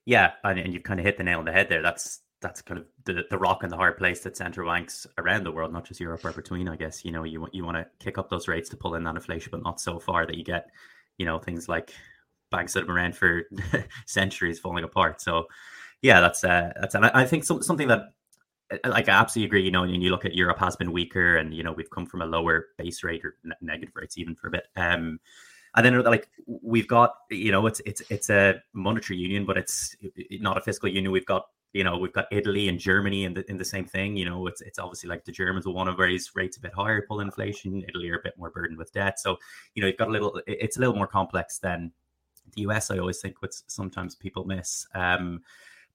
yeah 0.05 0.31
and 0.43 0.73
you've 0.73 0.83
kind 0.83 0.99
of 0.99 1.05
hit 1.05 1.17
the 1.17 1.23
nail 1.23 1.39
on 1.39 1.45
the 1.45 1.51
head 1.51 1.69
there 1.69 1.81
that's 1.81 2.21
that's 2.43 2.61
kind 2.61 2.79
of 2.79 2.85
the, 3.05 3.23
the 3.31 3.37
rock 3.37 3.63
and 3.63 3.71
the 3.71 3.77
hard 3.77 3.97
place 3.97 4.19
that 4.19 4.37
central 4.37 4.69
banks 4.69 5.07
around 5.17 5.43
the 5.43 5.51
world, 5.51 5.73
not 5.73 5.85
just 5.85 5.99
Europe 5.99 6.23
are 6.25 6.33
between. 6.33 6.67
I 6.67 6.75
guess 6.75 7.03
you 7.03 7.11
know 7.11 7.23
you 7.23 7.41
want 7.41 7.55
you 7.55 7.65
want 7.65 7.77
to 7.77 7.87
kick 7.99 8.19
up 8.19 8.29
those 8.29 8.47
rates 8.47 8.69
to 8.69 8.77
pull 8.77 8.93
in 8.93 9.03
that 9.05 9.15
inflation, 9.15 9.49
but 9.49 9.63
not 9.63 9.79
so 9.79 9.97
far 9.97 10.27
that 10.27 10.37
you 10.37 10.43
get 10.43 10.69
you 11.17 11.25
know 11.25 11.39
things 11.39 11.67
like 11.67 11.95
banks 12.51 12.73
that 12.73 12.81
have 12.81 12.87
been 12.87 12.97
around 12.97 13.15
for 13.15 13.43
centuries 14.05 14.59
falling 14.59 14.83
apart. 14.83 15.21
So 15.21 15.47
yeah, 16.03 16.19
that's 16.19 16.43
uh, 16.43 16.73
that's 16.79 16.95
and 16.95 17.05
I, 17.05 17.25
think 17.25 17.45
some, 17.45 17.63
something 17.63 17.87
that 17.87 18.13
uh, 18.71 18.89
like 18.89 19.07
I 19.07 19.13
absolutely 19.13 19.47
agree. 19.47 19.63
You 19.63 19.71
know, 19.71 19.83
and 19.83 20.03
you 20.03 20.11
look 20.11 20.25
at 20.25 20.35
Europe 20.35 20.59
has 20.59 20.75
been 20.75 20.91
weaker, 20.91 21.37
and 21.37 21.53
you 21.53 21.63
know 21.63 21.71
we've 21.71 21.89
come 21.89 22.05
from 22.05 22.21
a 22.21 22.25
lower 22.25 22.67
base 22.77 23.03
rate 23.03 23.23
or 23.23 23.37
ne- 23.45 23.55
negative 23.61 23.95
rates 23.95 24.17
even 24.17 24.35
for 24.35 24.49
a 24.49 24.51
bit. 24.51 24.67
Um, 24.75 25.19
and 25.75 25.85
then 25.85 26.03
like 26.03 26.29
we've 26.45 26.89
got 26.89 27.15
you 27.31 27.53
know 27.53 27.65
it's 27.67 27.81
it's 27.85 28.01
it's 28.09 28.29
a 28.29 28.61
monetary 28.73 29.17
union, 29.17 29.45
but 29.45 29.57
it's 29.57 29.95
not 30.41 30.57
a 30.57 30.61
fiscal 30.61 30.89
union. 30.89 31.13
We've 31.13 31.25
got 31.25 31.45
you 31.71 31.85
know 31.85 31.97
we've 31.97 32.11
got 32.11 32.27
Italy 32.31 32.67
and 32.67 32.77
Germany 32.77 33.23
in 33.23 33.33
the 33.33 33.49
in 33.49 33.55
the 33.55 33.65
same 33.65 33.85
thing. 33.85 34.17
You 34.17 34.25
know, 34.25 34.45
it's 34.47 34.59
it's 34.59 34.79
obviously 34.79 35.07
like 35.07 35.23
the 35.23 35.31
Germans 35.31 35.65
will 35.65 35.73
want 35.73 35.89
to 35.89 35.95
raise 35.95 36.31
rates 36.35 36.57
a 36.57 36.59
bit 36.59 36.73
higher, 36.73 37.05
pull 37.07 37.21
inflation. 37.21 37.81
Italy 37.87 38.09
are 38.09 38.17
a 38.17 38.21
bit 38.21 38.37
more 38.37 38.49
burdened 38.49 38.77
with 38.77 38.91
debt, 38.91 39.21
so 39.21 39.37
you 39.73 39.81
know 39.81 39.87
you've 39.87 39.97
got 39.97 40.09
a 40.09 40.11
little. 40.11 40.41
It's 40.47 40.75
a 40.75 40.81
little 40.81 40.95
more 40.95 41.07
complex 41.07 41.59
than 41.59 41.93
the 42.55 42.63
US. 42.63 42.91
I 42.91 42.97
always 42.97 43.21
think 43.21 43.41
what 43.41 43.53
sometimes 43.67 44.15
people 44.15 44.43
miss. 44.43 44.85
Um, 44.93 45.41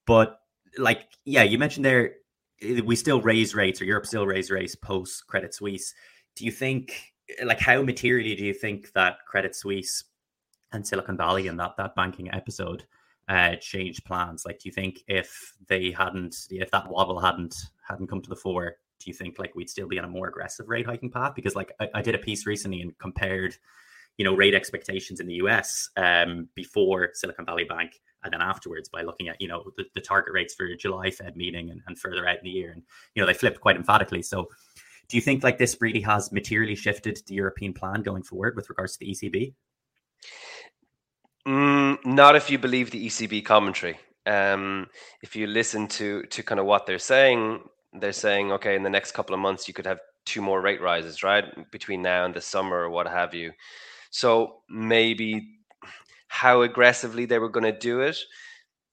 but 0.08 0.40
like, 0.78 1.06
yeah, 1.26 1.42
you 1.42 1.58
mentioned 1.58 1.84
there, 1.84 2.14
eh, 2.62 2.80
we 2.80 2.96
still 2.96 3.20
raise 3.20 3.54
rates, 3.54 3.80
or 3.80 3.84
Europe 3.84 4.06
still 4.06 4.26
raise 4.26 4.50
rates 4.50 4.74
post 4.74 5.26
Credit 5.26 5.54
Suisse. 5.54 5.92
Do 6.34 6.46
you 6.46 6.50
think, 6.50 7.12
like, 7.44 7.60
how 7.60 7.82
materially 7.82 8.34
do 8.34 8.42
you 8.42 8.54
think 8.54 8.90
that 8.94 9.18
Credit 9.26 9.54
Suisse 9.54 10.04
and 10.72 10.86
Silicon 10.86 11.18
Valley 11.18 11.46
and 11.46 11.60
that 11.60 11.76
that 11.76 11.94
banking 11.94 12.32
episode 12.32 12.84
uh, 13.28 13.56
changed 13.56 14.06
plans? 14.06 14.44
Like, 14.46 14.60
do 14.60 14.70
you 14.70 14.72
think 14.72 15.00
if 15.08 15.52
they 15.68 15.90
hadn't, 15.90 16.34
if 16.48 16.70
that 16.70 16.88
wobble 16.88 17.20
hadn't 17.20 17.54
hadn't 17.86 18.06
come 18.06 18.22
to 18.22 18.30
the 18.30 18.36
fore, 18.36 18.76
do 19.00 19.10
you 19.10 19.14
think 19.14 19.38
like 19.38 19.54
we'd 19.54 19.68
still 19.68 19.88
be 19.88 19.98
on 19.98 20.06
a 20.06 20.08
more 20.08 20.28
aggressive 20.28 20.70
rate 20.70 20.86
hiking 20.86 21.10
path? 21.10 21.34
Because 21.34 21.54
like 21.54 21.70
I, 21.80 21.88
I 21.96 22.00
did 22.00 22.14
a 22.14 22.18
piece 22.18 22.46
recently 22.46 22.80
and 22.80 22.96
compared, 22.96 23.56
you 24.16 24.24
know, 24.24 24.34
rate 24.34 24.54
expectations 24.54 25.20
in 25.20 25.26
the 25.26 25.34
US 25.34 25.90
um, 25.98 26.48
before 26.54 27.10
Silicon 27.12 27.44
Valley 27.44 27.64
Bank 27.64 28.00
and 28.24 28.32
then 28.32 28.40
afterwards 28.40 28.88
by 28.88 29.02
looking 29.02 29.28
at 29.28 29.40
you 29.40 29.48
know 29.48 29.64
the, 29.76 29.84
the 29.94 30.00
target 30.00 30.32
rates 30.32 30.54
for 30.54 30.74
July 30.74 31.10
Fed 31.10 31.36
meeting 31.36 31.70
and, 31.70 31.80
and 31.86 31.98
further 31.98 32.26
out 32.28 32.38
in 32.38 32.44
the 32.44 32.50
year, 32.50 32.72
and 32.72 32.82
you 33.14 33.22
know 33.22 33.26
they 33.26 33.34
flipped 33.34 33.60
quite 33.60 33.76
emphatically. 33.76 34.22
So, 34.22 34.48
do 35.08 35.16
you 35.16 35.20
think 35.20 35.42
like 35.42 35.58
this 35.58 35.76
really 35.80 36.00
has 36.00 36.32
materially 36.32 36.74
shifted 36.74 37.20
the 37.26 37.34
European 37.34 37.72
plan 37.72 38.02
going 38.02 38.22
forward 38.22 38.56
with 38.56 38.68
regards 38.68 38.96
to 38.96 38.98
the 39.00 39.12
ECB? 39.12 39.54
Mm, 41.46 42.04
not 42.04 42.36
if 42.36 42.50
you 42.50 42.58
believe 42.58 42.90
the 42.90 43.06
ECB 43.06 43.44
commentary. 43.44 43.98
Um, 44.26 44.88
if 45.22 45.34
you 45.34 45.46
listen 45.46 45.88
to 45.88 46.22
to 46.24 46.42
kind 46.42 46.60
of 46.60 46.66
what 46.66 46.86
they're 46.86 46.98
saying, 46.98 47.62
they're 47.94 48.12
saying, 48.12 48.52
okay, 48.52 48.76
in 48.76 48.82
the 48.82 48.90
next 48.90 49.12
couple 49.12 49.34
of 49.34 49.40
months, 49.40 49.66
you 49.66 49.74
could 49.74 49.86
have 49.86 50.00
two 50.26 50.42
more 50.42 50.60
rate 50.60 50.82
rises, 50.82 51.22
right, 51.22 51.44
between 51.70 52.02
now 52.02 52.26
and 52.26 52.34
the 52.34 52.40
summer 52.40 52.76
or 52.76 52.90
what 52.90 53.08
have 53.08 53.34
you. 53.34 53.52
So 54.10 54.60
maybe 54.68 55.57
how 56.28 56.62
aggressively 56.62 57.24
they 57.26 57.38
were 57.38 57.48
going 57.48 57.64
to 57.64 57.78
do 57.78 58.00
it. 58.00 58.18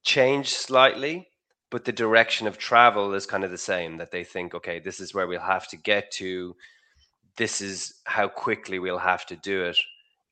changed 0.03 0.53
slightly, 0.53 1.27
but 1.71 1.83
the 1.83 1.91
direction 1.91 2.47
of 2.47 2.57
travel 2.57 3.13
is 3.13 3.25
kind 3.25 3.43
of 3.43 3.51
the 3.51 3.57
same. 3.57 3.97
That 3.97 4.11
they 4.11 4.23
think, 4.23 4.53
okay, 4.55 4.79
this 4.79 4.99
is 4.99 5.13
where 5.13 5.27
we'll 5.27 5.39
have 5.39 5.67
to 5.69 5.77
get 5.77 6.11
to. 6.13 6.55
This 7.37 7.59
is 7.61 8.01
how 8.05 8.27
quickly 8.27 8.79
we'll 8.79 8.97
have 8.97 9.25
to 9.27 9.35
do 9.35 9.65
it. 9.65 9.77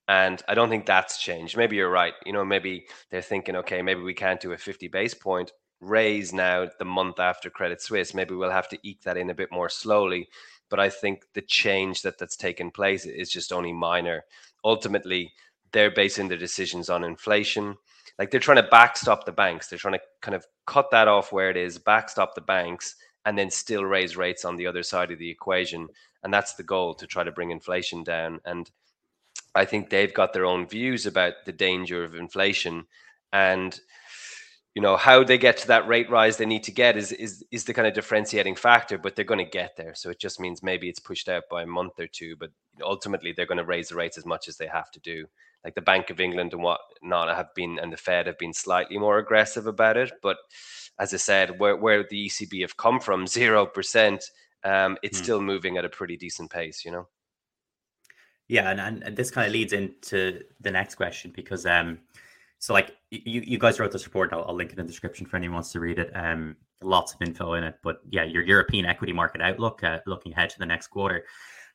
And 0.07 0.41
I 0.47 0.53
don't 0.53 0.69
think 0.69 0.85
that's 0.85 1.21
changed. 1.21 1.57
Maybe 1.57 1.75
you're 1.75 1.89
right. 1.89 2.13
You 2.25 2.33
know, 2.33 2.45
maybe 2.45 2.85
they're 3.09 3.21
thinking, 3.21 3.55
okay, 3.57 3.81
maybe 3.81 4.01
we 4.01 4.13
can't 4.13 4.39
do 4.39 4.51
a 4.53 4.57
50 4.57 4.87
base 4.89 5.13
point 5.13 5.51
raise 5.81 6.33
now 6.33 6.67
the 6.79 6.85
month 6.85 7.19
after 7.19 7.49
Credit 7.49 7.81
Suisse. 7.81 8.13
Maybe 8.13 8.35
we'll 8.35 8.51
have 8.51 8.69
to 8.69 8.79
eke 8.83 9.01
that 9.03 9.17
in 9.17 9.29
a 9.29 9.35
bit 9.35 9.51
more 9.51 9.69
slowly. 9.69 10.29
But 10.69 10.79
I 10.79 10.89
think 10.89 11.23
the 11.33 11.41
change 11.41 12.01
that 12.03 12.17
that's 12.17 12.37
taken 12.37 12.71
place 12.71 13.05
is 13.05 13.29
just 13.29 13.51
only 13.51 13.73
minor. 13.73 14.23
Ultimately, 14.63 15.33
they're 15.73 15.91
basing 15.91 16.27
their 16.27 16.37
decisions 16.37 16.89
on 16.89 17.03
inflation. 17.03 17.75
Like 18.17 18.31
they're 18.31 18.39
trying 18.39 18.63
to 18.63 18.69
backstop 18.69 19.25
the 19.25 19.31
banks. 19.31 19.67
They're 19.67 19.79
trying 19.79 19.95
to 19.95 20.01
kind 20.21 20.35
of 20.35 20.45
cut 20.65 20.91
that 20.91 21.07
off 21.07 21.31
where 21.31 21.49
it 21.49 21.57
is, 21.57 21.77
backstop 21.79 22.35
the 22.35 22.41
banks, 22.41 22.95
and 23.25 23.37
then 23.37 23.49
still 23.49 23.83
raise 23.83 24.15
rates 24.15 24.45
on 24.45 24.55
the 24.55 24.67
other 24.67 24.83
side 24.83 25.11
of 25.11 25.19
the 25.19 25.29
equation. 25.29 25.87
And 26.23 26.33
that's 26.33 26.53
the 26.53 26.63
goal 26.63 26.93
to 26.95 27.07
try 27.07 27.23
to 27.23 27.31
bring 27.31 27.51
inflation 27.51 28.03
down. 28.03 28.39
And 28.45 28.69
I 29.55 29.65
think 29.65 29.89
they've 29.89 30.13
got 30.13 30.31
their 30.31 30.45
own 30.45 30.67
views 30.67 31.05
about 31.05 31.33
the 31.45 31.51
danger 31.51 32.03
of 32.03 32.15
inflation. 32.15 32.85
And 33.31 33.79
you 34.75 34.81
know 34.81 34.97
how 34.97 35.23
they 35.23 35.37
get 35.37 35.57
to 35.57 35.67
that 35.67 35.87
rate 35.87 36.09
rise 36.09 36.37
they 36.37 36.45
need 36.45 36.63
to 36.63 36.71
get 36.71 36.97
is 36.97 37.11
is 37.11 37.43
is 37.51 37.63
the 37.63 37.73
kind 37.73 37.87
of 37.87 37.93
differentiating 37.93 38.55
factor 38.55 38.97
but 38.97 39.15
they're 39.15 39.25
going 39.25 39.43
to 39.43 39.59
get 39.59 39.75
there. 39.77 39.93
So 39.93 40.09
it 40.09 40.19
just 40.19 40.39
means 40.39 40.63
maybe 40.63 40.89
it's 40.89 40.99
pushed 40.99 41.29
out 41.29 41.43
by 41.49 41.63
a 41.63 41.67
month 41.67 41.99
or 41.99 42.07
two 42.07 42.35
but 42.37 42.49
ultimately 42.81 43.31
they're 43.31 43.45
going 43.45 43.59
to 43.59 43.65
raise 43.65 43.89
the 43.89 43.95
rates 43.95 44.17
as 44.17 44.25
much 44.25 44.47
as 44.47 44.57
they 44.57 44.67
have 44.67 44.89
to 44.91 44.99
do. 44.99 45.25
Like 45.63 45.75
the 45.75 45.81
bank 45.81 46.09
of 46.09 46.19
england 46.19 46.53
and 46.53 46.63
whatnot 46.63 47.35
have 47.35 47.53
been 47.55 47.79
and 47.79 47.93
the 47.93 47.97
fed 47.97 48.27
have 48.27 48.37
been 48.37 48.53
slightly 48.53 48.97
more 48.97 49.19
aggressive 49.19 49.65
about 49.65 49.95
it 49.95 50.11
but 50.21 50.35
as 50.99 51.13
i 51.13 51.17
said 51.17 51.57
where, 51.57 51.77
where 51.77 52.03
the 52.03 52.27
ecb 52.27 52.61
have 52.61 52.75
come 52.75 52.99
from 52.99 53.25
0% 53.25 54.19
um, 54.65 54.97
it's 55.03 55.19
hmm. 55.19 55.23
still 55.23 55.41
moving 55.41 55.77
at 55.77 55.85
a 55.85 55.89
pretty 55.89 56.17
decent 56.17 56.51
pace 56.51 56.83
you 56.83 56.91
know? 56.91 57.07
Yeah 58.49 58.71
and, 58.71 59.03
and 59.03 59.15
this 59.15 59.31
kind 59.31 59.47
of 59.47 59.53
leads 59.53 59.71
into 59.71 60.41
the 60.59 60.71
next 60.71 60.95
question 60.95 61.31
because 61.33 61.65
um 61.65 61.99
so 62.63 62.71
like 62.71 62.95
you, 63.11 63.41
you 63.41 63.57
guys 63.57 63.77
wrote 63.77 63.91
this 63.91 64.05
report. 64.05 64.31
I'll, 64.31 64.45
I'll, 64.47 64.55
link 64.55 64.71
it 64.71 64.79
in 64.79 64.85
the 64.85 64.89
description 64.89 65.25
for 65.25 65.35
anyone 65.35 65.51
who 65.51 65.55
wants 65.55 65.73
to 65.73 65.81
read 65.81 65.99
it. 65.99 66.11
Um, 66.15 66.55
lots 66.81 67.13
of 67.13 67.21
info 67.21 67.55
in 67.55 67.63
it, 67.65 67.75
but 67.83 67.97
yeah, 68.09 68.23
your 68.23 68.41
European 68.41 68.85
equity 68.85 69.11
market 69.11 69.41
outlook, 69.41 69.83
uh, 69.83 69.99
looking 70.07 70.31
ahead 70.31 70.49
to 70.51 70.59
the 70.59 70.65
next 70.65 70.87
quarter, 70.87 71.25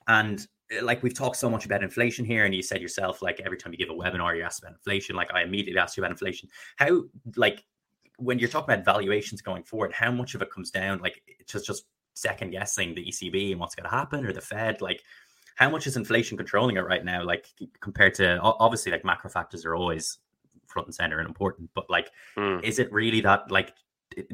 and 0.07 0.47
uh, 0.75 0.83
like 0.83 1.03
we've 1.03 1.13
talked 1.13 1.37
so 1.37 1.51
much 1.51 1.67
about 1.67 1.83
inflation 1.83 2.25
here, 2.25 2.47
and 2.47 2.55
you 2.55 2.63
said 2.63 2.81
yourself, 2.81 3.21
like 3.21 3.39
every 3.45 3.59
time 3.59 3.71
you 3.71 3.77
give 3.77 3.91
a 3.91 3.93
webinar, 3.93 4.35
you 4.35 4.43
ask 4.43 4.63
about 4.63 4.73
inflation. 4.73 5.15
Like 5.15 5.31
I 5.31 5.43
immediately 5.43 5.79
ask 5.79 5.95
you 5.95 6.03
about 6.03 6.11
inflation. 6.11 6.49
How 6.77 7.03
like 7.37 7.67
when 8.17 8.39
you're 8.39 8.49
talking 8.49 8.73
about 8.73 8.87
valuations 8.87 9.43
going 9.43 9.65
forward, 9.65 9.93
how 9.93 10.11
much 10.11 10.35
of 10.35 10.41
it 10.41 10.51
comes 10.51 10.71
down 10.71 11.01
like 11.01 11.23
just 11.47 11.67
just 11.67 11.85
second 12.15 12.53
guessing 12.53 12.95
the 12.95 13.05
ECB 13.05 13.51
and 13.51 13.61
what's 13.61 13.75
going 13.75 13.85
to 13.85 13.95
happen, 13.95 14.25
or 14.25 14.33
the 14.33 14.41
Fed, 14.41 14.81
like 14.81 15.03
how 15.57 15.69
much 15.69 15.87
is 15.87 15.99
inflation 15.99 16.39
controlling 16.39 16.77
it 16.77 16.87
right 16.87 17.05
now 17.05 17.21
like 17.23 17.49
compared 17.81 18.15
to 18.15 18.39
obviously 18.41 18.93
like 18.93 19.05
macro 19.05 19.29
factors 19.29 19.67
are 19.67 19.75
always 19.75 20.19
front 20.69 20.89
and 20.89 20.95
center 20.95 21.19
and 21.19 21.29
important. 21.29 21.71
But 21.75 21.91
like, 21.91 22.11
mm. 22.37 22.63
is 22.63 22.79
it 22.79 22.93
really 22.93 23.21
that 23.23 23.51
like 23.51 23.75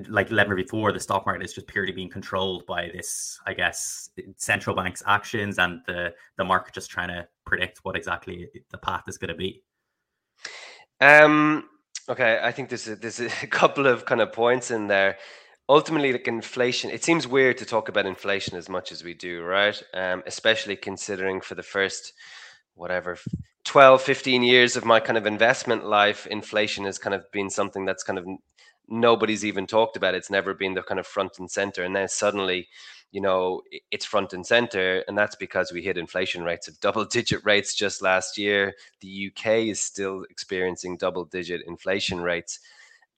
like 0.08 0.30
lever 0.30 0.54
before 0.54 0.92
the 0.92 1.00
stock 1.00 1.26
market 1.26 1.44
is 1.44 1.52
just 1.52 1.66
purely 1.66 1.92
being 1.92 2.08
controlled 2.08 2.64
by 2.66 2.90
this, 2.94 3.38
I 3.46 3.54
guess, 3.54 4.08
central 4.36 4.76
bank's 4.76 5.02
actions 5.06 5.58
and 5.58 5.80
the 5.86 6.14
the 6.36 6.44
market 6.44 6.74
just 6.74 6.90
trying 6.90 7.08
to 7.08 7.26
predict 7.44 7.80
what 7.82 7.96
exactly 7.96 8.48
the 8.70 8.78
path 8.78 9.04
is 9.08 9.18
going 9.18 9.28
to 9.28 9.34
be? 9.34 9.62
Um. 11.00 11.68
Okay, 12.06 12.38
I 12.42 12.52
think 12.52 12.68
there's 12.68 12.86
a, 12.86 12.96
there's 12.96 13.20
a 13.20 13.28
couple 13.46 13.86
of 13.86 14.04
kind 14.04 14.20
of 14.20 14.32
points 14.32 14.70
in 14.70 14.88
there. 14.88 15.16
Ultimately, 15.70 16.12
like 16.12 16.28
inflation, 16.28 16.90
it 16.90 17.02
seems 17.02 17.26
weird 17.26 17.56
to 17.58 17.64
talk 17.64 17.88
about 17.88 18.04
inflation 18.04 18.58
as 18.58 18.68
much 18.68 18.92
as 18.92 19.02
we 19.02 19.14
do, 19.14 19.42
right? 19.42 19.82
Um, 19.94 20.22
especially 20.26 20.76
considering 20.76 21.40
for 21.40 21.54
the 21.54 21.62
first 21.62 22.12
whatever 22.74 23.18
12 23.64 24.02
15 24.02 24.42
years 24.42 24.76
of 24.76 24.84
my 24.84 25.00
kind 25.00 25.16
of 25.16 25.26
investment 25.26 25.84
life 25.86 26.26
inflation 26.26 26.84
has 26.84 26.98
kind 26.98 27.14
of 27.14 27.30
been 27.32 27.50
something 27.50 27.84
that's 27.84 28.02
kind 28.02 28.18
of 28.18 28.26
nobody's 28.88 29.44
even 29.44 29.66
talked 29.66 29.96
about. 29.96 30.14
It's 30.14 30.30
never 30.30 30.52
been 30.52 30.74
the 30.74 30.82
kind 30.82 31.00
of 31.00 31.06
front 31.06 31.38
and 31.38 31.50
center. 31.50 31.84
And 31.84 31.96
then 31.96 32.08
suddenly 32.08 32.68
you 33.12 33.20
know 33.20 33.62
it's 33.90 34.04
front 34.04 34.32
and 34.32 34.44
center 34.44 35.04
and 35.06 35.16
that's 35.16 35.36
because 35.36 35.72
we 35.72 35.82
hit 35.82 35.96
inflation 35.96 36.42
rates 36.42 36.66
of 36.66 36.80
double 36.80 37.04
digit 37.04 37.44
rates 37.44 37.74
just 37.74 38.02
last 38.02 38.36
year. 38.36 38.74
The 39.00 39.30
uk 39.30 39.46
is 39.46 39.80
still 39.80 40.24
experiencing 40.30 40.98
double 40.98 41.24
digit 41.24 41.62
inflation 41.66 42.20
rates. 42.20 42.58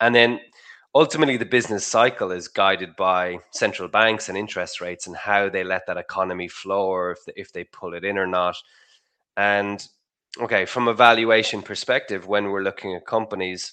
And 0.01 0.15
then 0.15 0.41
ultimately 0.95 1.39
the 1.39 1.47
business 1.47 1.85
cycle 1.85 2.31
is 2.31 2.47
guided 2.47 2.95
by 2.97 3.39
central 3.51 3.89
banks 3.89 4.29
and 4.29 4.39
interest 4.39 4.81
rates 4.81 5.07
and 5.07 5.17
how 5.17 5.49
they 5.49 5.65
let 5.65 5.87
that 5.87 5.97
economy 5.97 6.49
flow 6.49 6.87
or 6.87 7.13
if 7.13 7.25
they, 7.25 7.33
if 7.37 7.53
they 7.53 7.65
pull 7.65 7.95
it 7.95 8.05
in 8.05 8.17
or 8.17 8.27
not 8.27 8.57
and 9.37 9.87
okay, 10.41 10.65
from 10.67 10.89
a 10.89 10.95
valuation 10.95 11.63
perspective, 11.63 12.27
when 12.27 12.51
we're 12.51 12.63
looking 12.63 12.95
at 12.95 13.07
companies, 13.07 13.73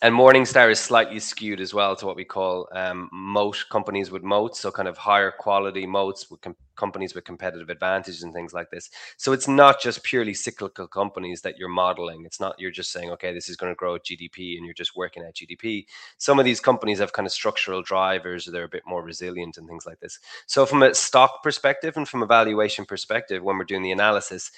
and 0.00 0.14
Morningstar 0.14 0.70
is 0.70 0.80
slightly 0.80 1.20
skewed 1.20 1.60
as 1.60 1.74
well 1.74 1.94
to 1.96 2.06
what 2.06 2.16
we 2.16 2.24
call 2.24 2.68
um, 2.72 3.10
moat 3.12 3.64
companies 3.70 4.10
with 4.10 4.22
moats, 4.22 4.60
so 4.60 4.70
kind 4.70 4.88
of 4.88 4.96
higher 4.96 5.30
quality 5.30 5.86
moats 5.86 6.30
with 6.30 6.40
com- 6.40 6.56
companies 6.76 7.14
with 7.14 7.24
competitive 7.24 7.68
advantage 7.68 8.22
and 8.22 8.32
things 8.32 8.54
like 8.54 8.70
this. 8.70 8.90
So 9.16 9.32
it's 9.32 9.48
not 9.48 9.80
just 9.80 10.02
purely 10.02 10.34
cyclical 10.34 10.88
companies 10.88 11.42
that 11.42 11.58
you're 11.58 11.68
modeling. 11.68 12.24
It's 12.24 12.40
not 12.40 12.58
you're 12.58 12.70
just 12.70 12.92
saying, 12.92 13.10
okay, 13.10 13.32
this 13.32 13.48
is 13.48 13.56
going 13.56 13.70
to 13.70 13.76
grow 13.76 13.94
at 13.96 14.04
GDP, 14.04 14.56
and 14.56 14.64
you're 14.64 14.74
just 14.74 14.96
working 14.96 15.22
at 15.22 15.34
GDP. 15.34 15.86
Some 16.18 16.38
of 16.38 16.44
these 16.44 16.60
companies 16.60 16.98
have 16.98 17.12
kind 17.12 17.26
of 17.26 17.32
structural 17.32 17.82
drivers, 17.82 18.46
they're 18.46 18.64
a 18.64 18.68
bit 18.68 18.86
more 18.86 19.02
resilient 19.02 19.58
and 19.58 19.68
things 19.68 19.86
like 19.86 20.00
this. 20.00 20.18
So 20.46 20.64
from 20.66 20.82
a 20.82 20.94
stock 20.94 21.42
perspective 21.42 21.96
and 21.96 22.08
from 22.08 22.22
a 22.22 22.26
valuation 22.26 22.84
perspective, 22.84 23.42
when 23.42 23.58
we're 23.58 23.64
doing 23.64 23.82
the 23.82 23.92
analysis, 23.92 24.50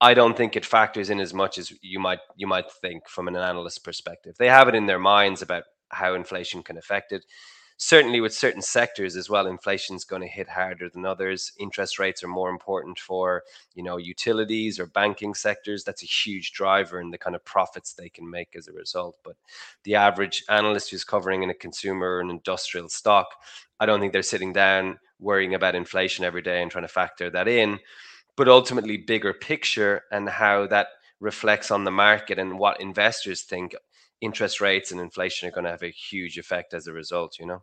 I 0.00 0.14
don't 0.14 0.36
think 0.36 0.56
it 0.56 0.64
factors 0.64 1.10
in 1.10 1.20
as 1.20 1.34
much 1.34 1.58
as 1.58 1.72
you 1.82 1.98
might 2.00 2.20
you 2.36 2.46
might 2.46 2.70
think 2.70 3.08
from 3.08 3.28
an 3.28 3.36
analyst 3.36 3.84
perspective. 3.84 4.36
They 4.38 4.48
have 4.48 4.68
it 4.68 4.74
in 4.74 4.86
their 4.86 4.98
minds 4.98 5.42
about 5.42 5.64
how 5.90 6.14
inflation 6.14 6.62
can 6.62 6.78
affect 6.78 7.12
it. 7.12 7.24
Certainly, 7.76 8.20
with 8.20 8.34
certain 8.34 8.60
sectors 8.60 9.16
as 9.16 9.30
well, 9.30 9.46
inflation 9.46 9.96
is 9.96 10.04
going 10.04 10.20
to 10.20 10.28
hit 10.28 10.48
harder 10.48 10.90
than 10.90 11.06
others. 11.06 11.52
Interest 11.58 11.98
rates 11.98 12.22
are 12.22 12.28
more 12.28 12.50
important 12.50 12.98
for 12.98 13.42
you 13.74 13.82
know 13.82 13.98
utilities 13.98 14.78
or 14.78 14.86
banking 14.86 15.34
sectors. 15.34 15.84
That's 15.84 16.02
a 16.02 16.06
huge 16.06 16.52
driver 16.52 17.00
in 17.00 17.10
the 17.10 17.18
kind 17.18 17.36
of 17.36 17.44
profits 17.44 17.92
they 17.92 18.08
can 18.08 18.30
make 18.30 18.54
as 18.56 18.68
a 18.68 18.72
result. 18.72 19.16
But 19.24 19.36
the 19.84 19.96
average 19.96 20.44
analyst 20.48 20.90
who's 20.90 21.04
covering 21.04 21.42
in 21.42 21.50
a 21.50 21.54
consumer 21.54 22.20
and 22.20 22.30
industrial 22.30 22.88
stock, 22.88 23.28
I 23.78 23.86
don't 23.86 24.00
think 24.00 24.12
they're 24.12 24.22
sitting 24.22 24.52
down 24.52 24.98
worrying 25.18 25.54
about 25.54 25.74
inflation 25.74 26.24
every 26.24 26.42
day 26.42 26.62
and 26.62 26.70
trying 26.70 26.84
to 26.84 26.88
factor 26.88 27.28
that 27.30 27.48
in 27.48 27.78
but 28.40 28.48
ultimately 28.48 28.96
bigger 28.96 29.34
picture 29.34 30.04
and 30.10 30.26
how 30.26 30.66
that 30.66 30.86
reflects 31.20 31.70
on 31.70 31.84
the 31.84 31.90
market 31.90 32.38
and 32.38 32.58
what 32.58 32.80
investors 32.80 33.42
think 33.42 33.76
interest 34.22 34.62
rates 34.62 34.92
and 34.92 34.98
inflation 34.98 35.46
are 35.46 35.52
going 35.52 35.66
to 35.66 35.70
have 35.70 35.82
a 35.82 35.90
huge 35.90 36.38
effect 36.38 36.72
as 36.72 36.86
a 36.86 36.92
result 36.94 37.38
you 37.38 37.44
know? 37.44 37.60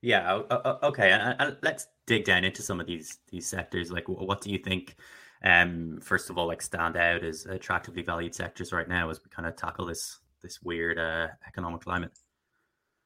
Yeah 0.00 0.42
okay 0.80 1.10
and 1.10 1.56
let's 1.60 1.88
dig 2.06 2.24
down 2.24 2.44
into 2.44 2.62
some 2.62 2.80
of 2.80 2.86
these 2.86 3.18
these 3.28 3.48
sectors. 3.48 3.90
Like 3.90 4.08
what 4.08 4.42
do 4.42 4.52
you 4.52 4.58
think 4.58 4.94
um 5.42 5.98
first 6.00 6.30
of 6.30 6.38
all 6.38 6.46
like 6.46 6.62
stand 6.62 6.96
out 6.96 7.24
as 7.24 7.46
attractively 7.46 8.02
valued 8.02 8.32
sectors 8.32 8.72
right 8.72 8.88
now 8.88 9.10
as 9.10 9.18
we 9.24 9.28
kind 9.28 9.48
of 9.48 9.56
tackle 9.56 9.86
this 9.86 10.20
this 10.40 10.62
weird 10.62 11.00
uh, 11.00 11.26
economic 11.48 11.80
climate? 11.80 12.16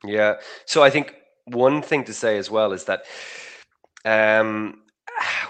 Yeah 0.05 0.35
so 0.67 0.83
i 0.83 0.91
think 0.91 1.15
one 1.47 1.81
thing 1.81 2.05
to 2.05 2.13
say 2.13 2.37
as 2.37 2.51
well 2.51 2.75
is 2.75 2.85
that 2.85 3.05
um 4.05 4.83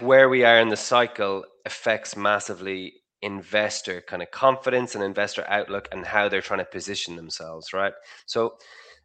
where 0.00 0.28
we 0.28 0.44
are 0.44 0.60
in 0.60 0.68
the 0.68 0.76
cycle 0.76 1.44
affects 1.66 2.16
massively 2.16 2.94
investor 3.22 4.00
kind 4.00 4.22
of 4.22 4.30
confidence 4.30 4.94
and 4.94 5.04
investor 5.04 5.44
outlook 5.48 5.88
and 5.92 6.06
how 6.06 6.28
they're 6.28 6.40
trying 6.40 6.60
to 6.60 6.64
position 6.64 7.16
themselves, 7.16 7.72
right? 7.72 7.92
So 8.26 8.54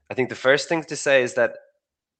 I 0.09 0.13
think 0.13 0.29
the 0.29 0.35
first 0.35 0.69
thing 0.69 0.83
to 0.85 0.95
say 0.95 1.23
is 1.23 1.33
that 1.33 1.57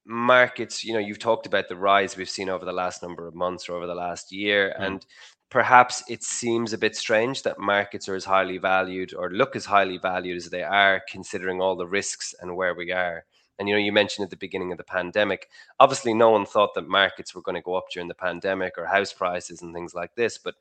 markets, 0.06 0.84
you 0.84 0.94
know, 0.94 1.00
you've 1.00 1.20
talked 1.20 1.46
about 1.46 1.70
the 1.70 1.76
rise 1.76 2.18
we've 2.18 2.30
seen 2.30 2.50
over 2.50 2.66
the 2.66 2.74
last 2.74 3.02
number 3.02 3.28
of 3.28 3.36
months 3.36 3.70
or 3.70 3.76
over 3.76 3.88
the 3.88 3.96
last 3.96 4.32
year. 4.32 4.76
Mm. 4.80 4.86
And 4.86 5.06
perhaps 5.50 6.04
it 6.10 6.24
seems 6.24 6.74
a 6.74 6.78
bit 6.78 6.96
strange 6.96 7.44
that 7.44 7.60
markets 7.60 8.10
are 8.10 8.16
as 8.16 8.26
highly 8.26 8.58
valued 8.58 9.14
or 9.14 9.32
look 9.32 9.56
as 9.56 9.66
highly 9.66 9.98
valued 9.98 10.38
as 10.38 10.50
they 10.50 10.64
are, 10.64 11.02
considering 11.10 11.62
all 11.62 11.76
the 11.76 11.88
risks 11.88 12.34
and 12.40 12.56
where 12.56 12.76
we 12.76 12.92
are. 12.92 13.26
And 13.58 13.70
you 13.70 13.76
know, 13.76 13.80
you 13.80 13.92
mentioned 13.92 14.26
at 14.26 14.30
the 14.30 14.38
beginning 14.38 14.72
of 14.72 14.78
the 14.78 14.84
pandemic. 14.84 15.50
Obviously, 15.80 16.14
no 16.14 16.30
one 16.32 16.46
thought 16.46 16.74
that 16.76 16.88
markets 16.88 17.34
were 17.34 17.42
going 17.42 17.56
to 17.56 17.62
go 17.62 17.76
up 17.76 17.86
during 17.92 18.08
the 18.08 18.14
pandemic 18.14 18.74
or 18.78 18.86
house 18.86 19.14
prices 19.14 19.62
and 19.62 19.74
things 19.74 19.94
like 19.96 20.16
this. 20.16 20.38
But 20.38 20.56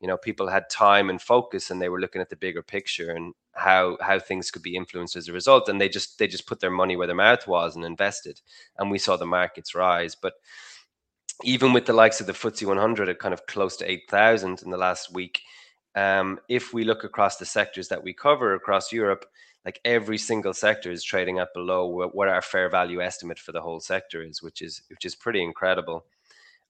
you 0.00 0.08
know, 0.08 0.18
people 0.18 0.48
had 0.48 0.68
time 0.68 1.08
and 1.08 1.20
focus, 1.20 1.70
and 1.70 1.80
they 1.80 1.88
were 1.88 2.00
looking 2.00 2.20
at 2.20 2.28
the 2.28 2.36
bigger 2.36 2.62
picture 2.62 3.10
and 3.10 3.32
how 3.52 3.96
how 4.00 4.18
things 4.18 4.50
could 4.50 4.62
be 4.62 4.76
influenced 4.76 5.16
as 5.16 5.28
a 5.28 5.32
result. 5.32 5.68
And 5.68 5.80
they 5.80 5.88
just 5.88 6.18
they 6.18 6.26
just 6.26 6.46
put 6.46 6.60
their 6.60 6.70
money 6.70 6.96
where 6.96 7.06
their 7.06 7.16
mouth 7.16 7.46
was 7.46 7.76
and 7.76 7.84
invested. 7.84 8.40
And 8.78 8.90
we 8.90 8.98
saw 8.98 9.16
the 9.16 9.26
markets 9.26 9.74
rise. 9.74 10.14
But 10.14 10.34
even 11.44 11.72
with 11.72 11.86
the 11.86 11.92
likes 11.92 12.20
of 12.20 12.26
the 12.26 12.32
FTSE 12.32 12.66
100 12.66 13.08
at 13.08 13.18
kind 13.18 13.34
of 13.34 13.46
close 13.46 13.76
to 13.76 13.90
8,000 13.90 14.62
in 14.62 14.70
the 14.70 14.78
last 14.78 15.12
week, 15.12 15.40
um, 15.96 16.38
if 16.48 16.72
we 16.74 16.84
look 16.84 17.04
across 17.04 17.38
the 17.38 17.46
sectors 17.46 17.88
that 17.88 18.02
we 18.02 18.12
cover 18.12 18.54
across 18.54 18.92
Europe, 18.92 19.24
like 19.64 19.80
every 19.84 20.18
single 20.18 20.54
sector 20.54 20.92
is 20.92 21.02
trading 21.02 21.38
at 21.40 21.52
below 21.54 22.08
what 22.12 22.28
our 22.28 22.42
fair 22.42 22.68
value 22.68 23.02
estimate 23.02 23.38
for 23.38 23.52
the 23.52 23.60
whole 23.60 23.80
sector 23.80 24.22
is, 24.22 24.42
which 24.42 24.62
is 24.62 24.82
which 24.88 25.04
is 25.04 25.16
pretty 25.16 25.42
incredible. 25.42 26.04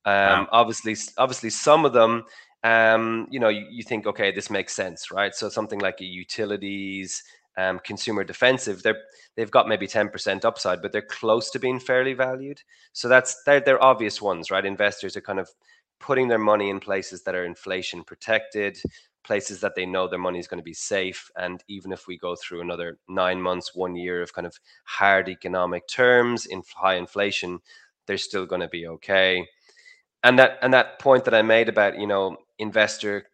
Um, 0.06 0.14
wow. 0.14 0.48
Obviously, 0.52 0.96
obviously, 1.18 1.50
some 1.50 1.84
of 1.84 1.92
them, 1.92 2.24
um, 2.62 3.26
you 3.30 3.40
know, 3.40 3.48
you, 3.48 3.66
you, 3.68 3.82
think, 3.82 4.06
okay, 4.06 4.30
this 4.30 4.48
makes 4.48 4.72
sense, 4.72 5.10
right? 5.10 5.34
So 5.34 5.48
something 5.48 5.80
like 5.80 6.00
a 6.00 6.04
utilities, 6.04 7.22
um, 7.58 7.80
consumer 7.80 8.22
defensive, 8.22 8.82
they're 8.82 9.02
they've 9.36 9.50
got 9.50 9.68
maybe 9.68 9.88
ten 9.88 10.08
percent 10.08 10.44
upside, 10.44 10.80
but 10.80 10.92
they're 10.92 11.02
close 11.02 11.50
to 11.50 11.58
being 11.58 11.80
fairly 11.80 12.14
valued. 12.14 12.62
So 12.92 13.08
that's 13.08 13.42
they're, 13.44 13.60
they're 13.60 13.82
obvious 13.82 14.22
ones, 14.22 14.50
right? 14.52 14.64
Investors 14.64 15.16
are 15.16 15.22
kind 15.22 15.40
of 15.40 15.50
putting 15.98 16.28
their 16.28 16.38
money 16.38 16.70
in 16.70 16.80
places 16.80 17.22
that 17.22 17.34
are 17.34 17.44
inflation 17.44 18.04
protected, 18.04 18.78
places 19.26 19.60
that 19.60 19.74
they 19.74 19.84
know 19.84 20.06
their 20.06 20.18
money 20.18 20.38
is 20.38 20.46
going 20.46 20.60
to 20.60 20.64
be 20.64 20.72
safe. 20.72 21.30
And 21.36 21.62
even 21.68 21.92
if 21.92 22.06
we 22.06 22.16
go 22.16 22.36
through 22.36 22.60
another 22.60 22.98
nine 23.08 23.42
months, 23.42 23.74
one 23.74 23.96
year 23.96 24.22
of 24.22 24.32
kind 24.32 24.46
of 24.46 24.58
hard 24.84 25.28
economic 25.28 25.88
terms 25.88 26.46
in 26.46 26.62
high 26.74 26.94
inflation, 26.94 27.58
they're 28.06 28.18
still 28.18 28.46
going 28.46 28.62
to 28.62 28.68
be 28.68 28.86
okay. 28.86 29.46
And 30.22 30.38
that 30.38 30.58
and 30.62 30.72
that 30.72 30.98
point 30.98 31.24
that 31.24 31.34
I 31.34 31.42
made 31.42 31.68
about 31.68 31.98
you 31.98 32.06
know 32.06 32.36
investor 32.58 33.26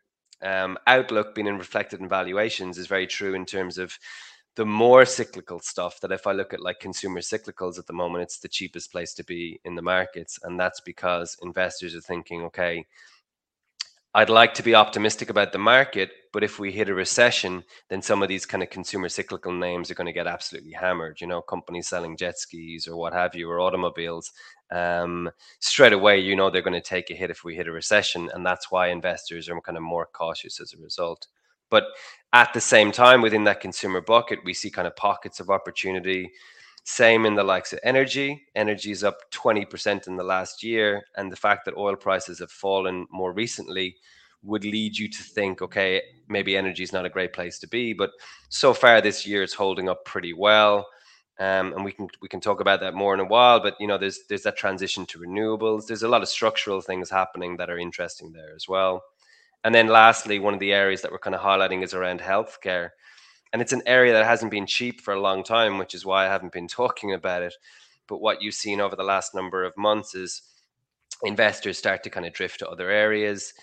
um, 0.43 0.77
outlook 0.87 1.35
being 1.35 1.47
reflected 1.59 2.01
in 2.01 2.09
valuations 2.09 2.79
is 2.79 2.87
very 2.87 3.07
true 3.07 3.35
in 3.35 3.47
terms 3.47 3.79
of 3.79 3.97
the 4.57 4.67
more 4.67 5.05
cyclical 5.07 5.61
stuff 5.61 6.01
that 6.01 6.13
if 6.13 6.27
I 6.27 6.33
look 6.33 6.53
at 6.53 6.61
like 6.61 6.81
consumer 6.81 7.21
cyclicals 7.21 7.79
at 7.79 7.87
the 7.87 7.93
moment, 7.95 8.23
it's 8.23 8.39
the 8.39 8.49
cheapest 8.49 8.93
place 8.93 9.15
to 9.15 9.25
be 9.25 9.61
in 9.65 9.75
the 9.75 9.83
markets. 9.83 10.39
And 10.43 10.61
that's 10.61 10.81
because 10.81 11.39
investors 11.43 11.95
are 11.95 12.03
thinking, 12.03 12.43
okay, 12.43 12.85
I'd 14.15 14.29
like 14.29 14.53
to 14.55 14.63
be 14.63 14.75
optimistic 14.75 15.31
about 15.31 15.53
the 15.53 15.59
market, 15.59 16.11
but 16.35 16.45
if 16.45 16.59
we 16.59 16.71
hit 16.71 16.91
a 16.91 16.95
recession, 16.95 17.65
then 17.89 18.03
some 18.03 18.23
of 18.23 18.29
these 18.29 18.45
kind 18.45 18.63
of 18.63 18.69
consumer 18.69 19.09
cyclical 19.09 19.53
names 19.53 19.91
are 19.91 19.95
going 19.95 20.07
to 20.07 20.13
get 20.13 20.27
absolutely 20.27 20.73
hammered. 20.73 21.19
You 21.21 21.27
know, 21.27 21.41
companies 21.41 21.89
selling 21.89 22.19
jet 22.19 22.39
skis 22.39 22.87
or 22.87 22.97
what 22.97 23.15
have 23.15 23.35
you, 23.35 23.51
or 23.51 23.61
automobiles. 23.61 24.31
Um, 24.71 25.31
straight 25.61 25.95
away, 25.95 26.21
you 26.21 26.37
know, 26.37 26.51
they're 26.51 26.61
going 26.61 26.75
to 26.75 26.81
take 26.83 27.11
a 27.11 27.15
hit 27.15 27.31
if 27.31 27.43
we 27.43 27.57
hit 27.57 27.69
a 27.69 27.73
recession. 27.73 28.31
And 28.35 28.45
that's 28.45 28.71
why 28.71 28.89
investors 28.89 29.49
are 29.49 29.59
kind 29.63 29.79
of 29.79 29.83
more 29.83 30.09
cautious 30.13 30.61
as 30.61 30.75
a 30.75 30.83
result. 30.83 31.27
But 31.71 31.85
at 32.35 32.53
the 32.53 32.61
same 32.61 32.93
time, 32.93 33.23
within 33.23 33.45
that 33.45 33.61
consumer 33.61 34.03
bucket, 34.03 34.41
we 34.45 34.53
see 34.53 34.71
kind 34.71 34.87
of 34.87 34.95
pockets 34.95 35.41
of 35.41 35.49
opportunity. 35.49 36.31
Same 36.85 37.27
in 37.27 37.35
the 37.35 37.45
likes 37.45 37.73
of 37.73 37.79
energy. 37.85 38.45
Energy 38.57 38.91
is 38.91 39.05
up 39.05 39.19
20% 39.31 40.09
in 40.09 40.17
the 40.17 40.25
last 40.25 40.63
year. 40.63 41.03
And 41.17 41.31
the 41.31 41.37
fact 41.37 41.65
that 41.65 41.77
oil 41.77 41.95
prices 41.95 42.41
have 42.41 42.51
fallen 42.51 43.07
more 43.11 43.33
recently 43.33 43.97
would 44.43 44.65
lead 44.65 44.99
you 44.99 45.09
to 45.09 45.23
think, 45.23 45.63
okay, 45.63 46.03
maybe 46.29 46.57
energy 46.57 46.83
is 46.83 46.93
not 46.93 47.07
a 47.07 47.11
great 47.11 47.33
place 47.33 47.59
to 47.61 47.69
be. 47.69 47.93
But 47.93 48.11
so 48.49 48.75
far 48.75 49.01
this 49.01 49.27
year, 49.27 49.43
it's 49.43 49.55
holding 49.55 49.89
up 49.89 50.05
pretty 50.05 50.33
well. 50.33 50.89
Um, 51.39 51.73
and 51.73 51.85
we 51.85 51.93
can 51.93 52.09
we 52.21 52.29
can 52.29 52.41
talk 52.41 52.61
about 52.61 52.81
that 52.81 52.95
more 52.95 53.15
in 53.15 53.21
a 53.21 53.25
while. 53.25 53.61
But 53.61 53.77
you 53.81 53.87
know, 53.87 53.97
there's 53.99 54.21
there's 54.29 54.43
that 54.43 54.57
transition 54.57 55.07
to 55.07 55.19
renewables. 55.19 55.87
There's 55.87 56.03
a 56.03 56.09
lot 56.09 56.23
of 56.23 56.29
structural 56.29 56.81
things 56.81 57.09
happening 57.09 57.57
that 57.57 57.71
are 57.71 57.79
interesting 57.79 58.33
there 58.33 58.55
as 58.55 58.69
well. 58.69 59.03
And 59.65 59.75
then 59.75 59.87
lastly, 59.87 60.39
one 60.41 60.55
of 60.55 60.61
the 60.61 60.73
areas 60.73 61.03
that 61.03 61.13
we're 61.13 61.19
kind 61.19 61.35
of 61.37 61.41
highlighting 61.41 61.83
is 61.83 61.95
around 61.95 62.21
healthcare. 62.21 62.91
And 63.53 63.61
it's 63.61 63.73
an 63.73 63.83
area 63.87 64.13
that 64.13 64.25
hasn't 64.25 64.51
been 64.51 64.67
cheap 64.67 65.01
for 65.01 65.15
a 65.15 65.21
long 65.21 65.45
time, 65.45 65.79
which 65.79 65.95
is 65.95 66.07
why 66.07 66.25
I 66.25 66.29
haven't 66.29 66.53
been 66.53 66.69
talking 66.83 67.13
about 67.13 67.43
it. 67.43 67.55
But 68.07 68.21
what 68.21 68.43
you've 68.43 68.55
seen 68.55 68.81
over 68.81 68.97
the 68.97 69.05
last 69.05 69.35
number 69.35 69.65
of 69.65 69.77
months 69.77 70.15
is 70.15 70.43
investors 71.23 71.79
start 71.79 72.03
to 72.03 72.11
kind 72.11 72.27
of 72.27 72.33
drift 72.33 72.59
to 72.61 72.69
other 72.69 72.91
areas. 72.91 73.55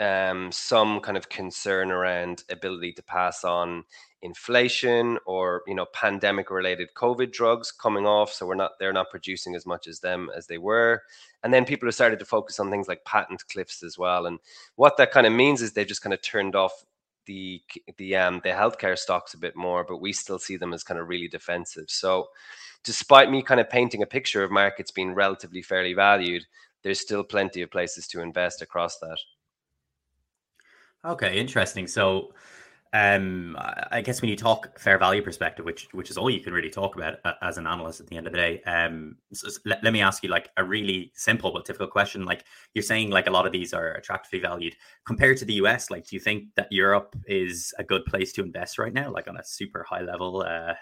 Um, 0.00 0.52
some 0.52 1.00
kind 1.00 1.16
of 1.16 1.28
concern 1.28 1.90
around 1.90 2.44
ability 2.50 2.92
to 2.92 3.02
pass 3.02 3.42
on 3.42 3.84
inflation 4.22 5.18
or 5.26 5.62
you 5.68 5.74
know 5.74 5.86
pandemic 5.92 6.50
related 6.50 6.88
covid 6.96 7.30
drugs 7.30 7.70
coming 7.70 8.04
off 8.04 8.32
so 8.32 8.44
we're 8.44 8.56
not 8.56 8.72
they're 8.80 8.92
not 8.92 9.10
producing 9.10 9.54
as 9.54 9.64
much 9.64 9.86
as 9.86 10.00
them 10.00 10.28
as 10.36 10.48
they 10.48 10.58
were 10.58 11.02
and 11.44 11.54
then 11.54 11.64
people 11.64 11.86
have 11.86 11.94
started 11.94 12.18
to 12.18 12.24
focus 12.24 12.58
on 12.58 12.68
things 12.68 12.88
like 12.88 13.04
patent 13.04 13.44
cliffs 13.48 13.84
as 13.84 13.96
well 13.96 14.26
and 14.26 14.40
what 14.74 14.96
that 14.96 15.12
kind 15.12 15.24
of 15.24 15.32
means 15.32 15.62
is 15.62 15.72
they've 15.72 15.86
just 15.86 16.02
kind 16.02 16.12
of 16.12 16.20
turned 16.20 16.56
off 16.56 16.84
the 17.28 17.62
the 17.98 18.16
um 18.16 18.40
the 18.42 18.50
healthcare 18.50 18.98
stocks 18.98 19.34
a 19.34 19.38
bit 19.38 19.54
more 19.54 19.84
but 19.86 20.00
we 20.00 20.12
still 20.12 20.38
see 20.40 20.56
them 20.56 20.72
as 20.72 20.82
kind 20.82 20.98
of 20.98 21.08
really 21.08 21.28
defensive. 21.28 21.84
So 21.88 22.26
despite 22.82 23.30
me 23.30 23.42
kind 23.42 23.60
of 23.60 23.70
painting 23.70 24.02
a 24.02 24.06
picture 24.06 24.42
of 24.42 24.50
markets 24.50 24.90
being 24.90 25.14
relatively 25.14 25.62
fairly 25.62 25.94
valued 25.94 26.42
there's 26.82 27.00
still 27.00 27.22
plenty 27.22 27.62
of 27.62 27.70
places 27.70 28.08
to 28.08 28.20
invest 28.20 28.62
across 28.62 28.98
that. 28.98 29.18
Okay 31.04 31.38
interesting. 31.38 31.86
So 31.86 32.32
um, 32.92 33.56
I 33.90 34.00
guess 34.00 34.22
when 34.22 34.30
you 34.30 34.36
talk 34.36 34.78
fair 34.78 34.98
value 34.98 35.22
perspective, 35.22 35.64
which 35.64 35.88
which 35.92 36.10
is 36.10 36.16
all 36.16 36.30
you 36.30 36.40
can 36.40 36.52
really 36.52 36.70
talk 36.70 36.96
about 36.96 37.16
uh, 37.24 37.34
as 37.42 37.58
an 37.58 37.66
analyst 37.66 38.00
at 38.00 38.06
the 38.06 38.16
end 38.16 38.26
of 38.26 38.32
the 38.32 38.38
day. 38.38 38.62
Um, 38.62 39.16
so 39.32 39.48
let, 39.66 39.84
let 39.84 39.92
me 39.92 40.00
ask 40.00 40.22
you 40.22 40.30
like 40.30 40.50
a 40.56 40.64
really 40.64 41.12
simple 41.14 41.52
but 41.52 41.66
difficult 41.66 41.90
question. 41.90 42.24
Like 42.24 42.44
you're 42.74 42.82
saying, 42.82 43.10
like 43.10 43.26
a 43.26 43.30
lot 43.30 43.46
of 43.46 43.52
these 43.52 43.74
are 43.74 43.92
attractively 43.92 44.40
valued 44.40 44.74
compared 45.06 45.36
to 45.38 45.44
the 45.44 45.54
US. 45.54 45.90
Like, 45.90 46.06
do 46.06 46.16
you 46.16 46.20
think 46.20 46.54
that 46.56 46.68
Europe 46.70 47.14
is 47.26 47.74
a 47.78 47.84
good 47.84 48.06
place 48.06 48.32
to 48.34 48.42
invest 48.42 48.78
right 48.78 48.92
now? 48.92 49.12
Like 49.12 49.28
on 49.28 49.36
a 49.36 49.44
super 49.44 49.84
high 49.88 50.02
level, 50.02 50.42
uh, 50.48 50.74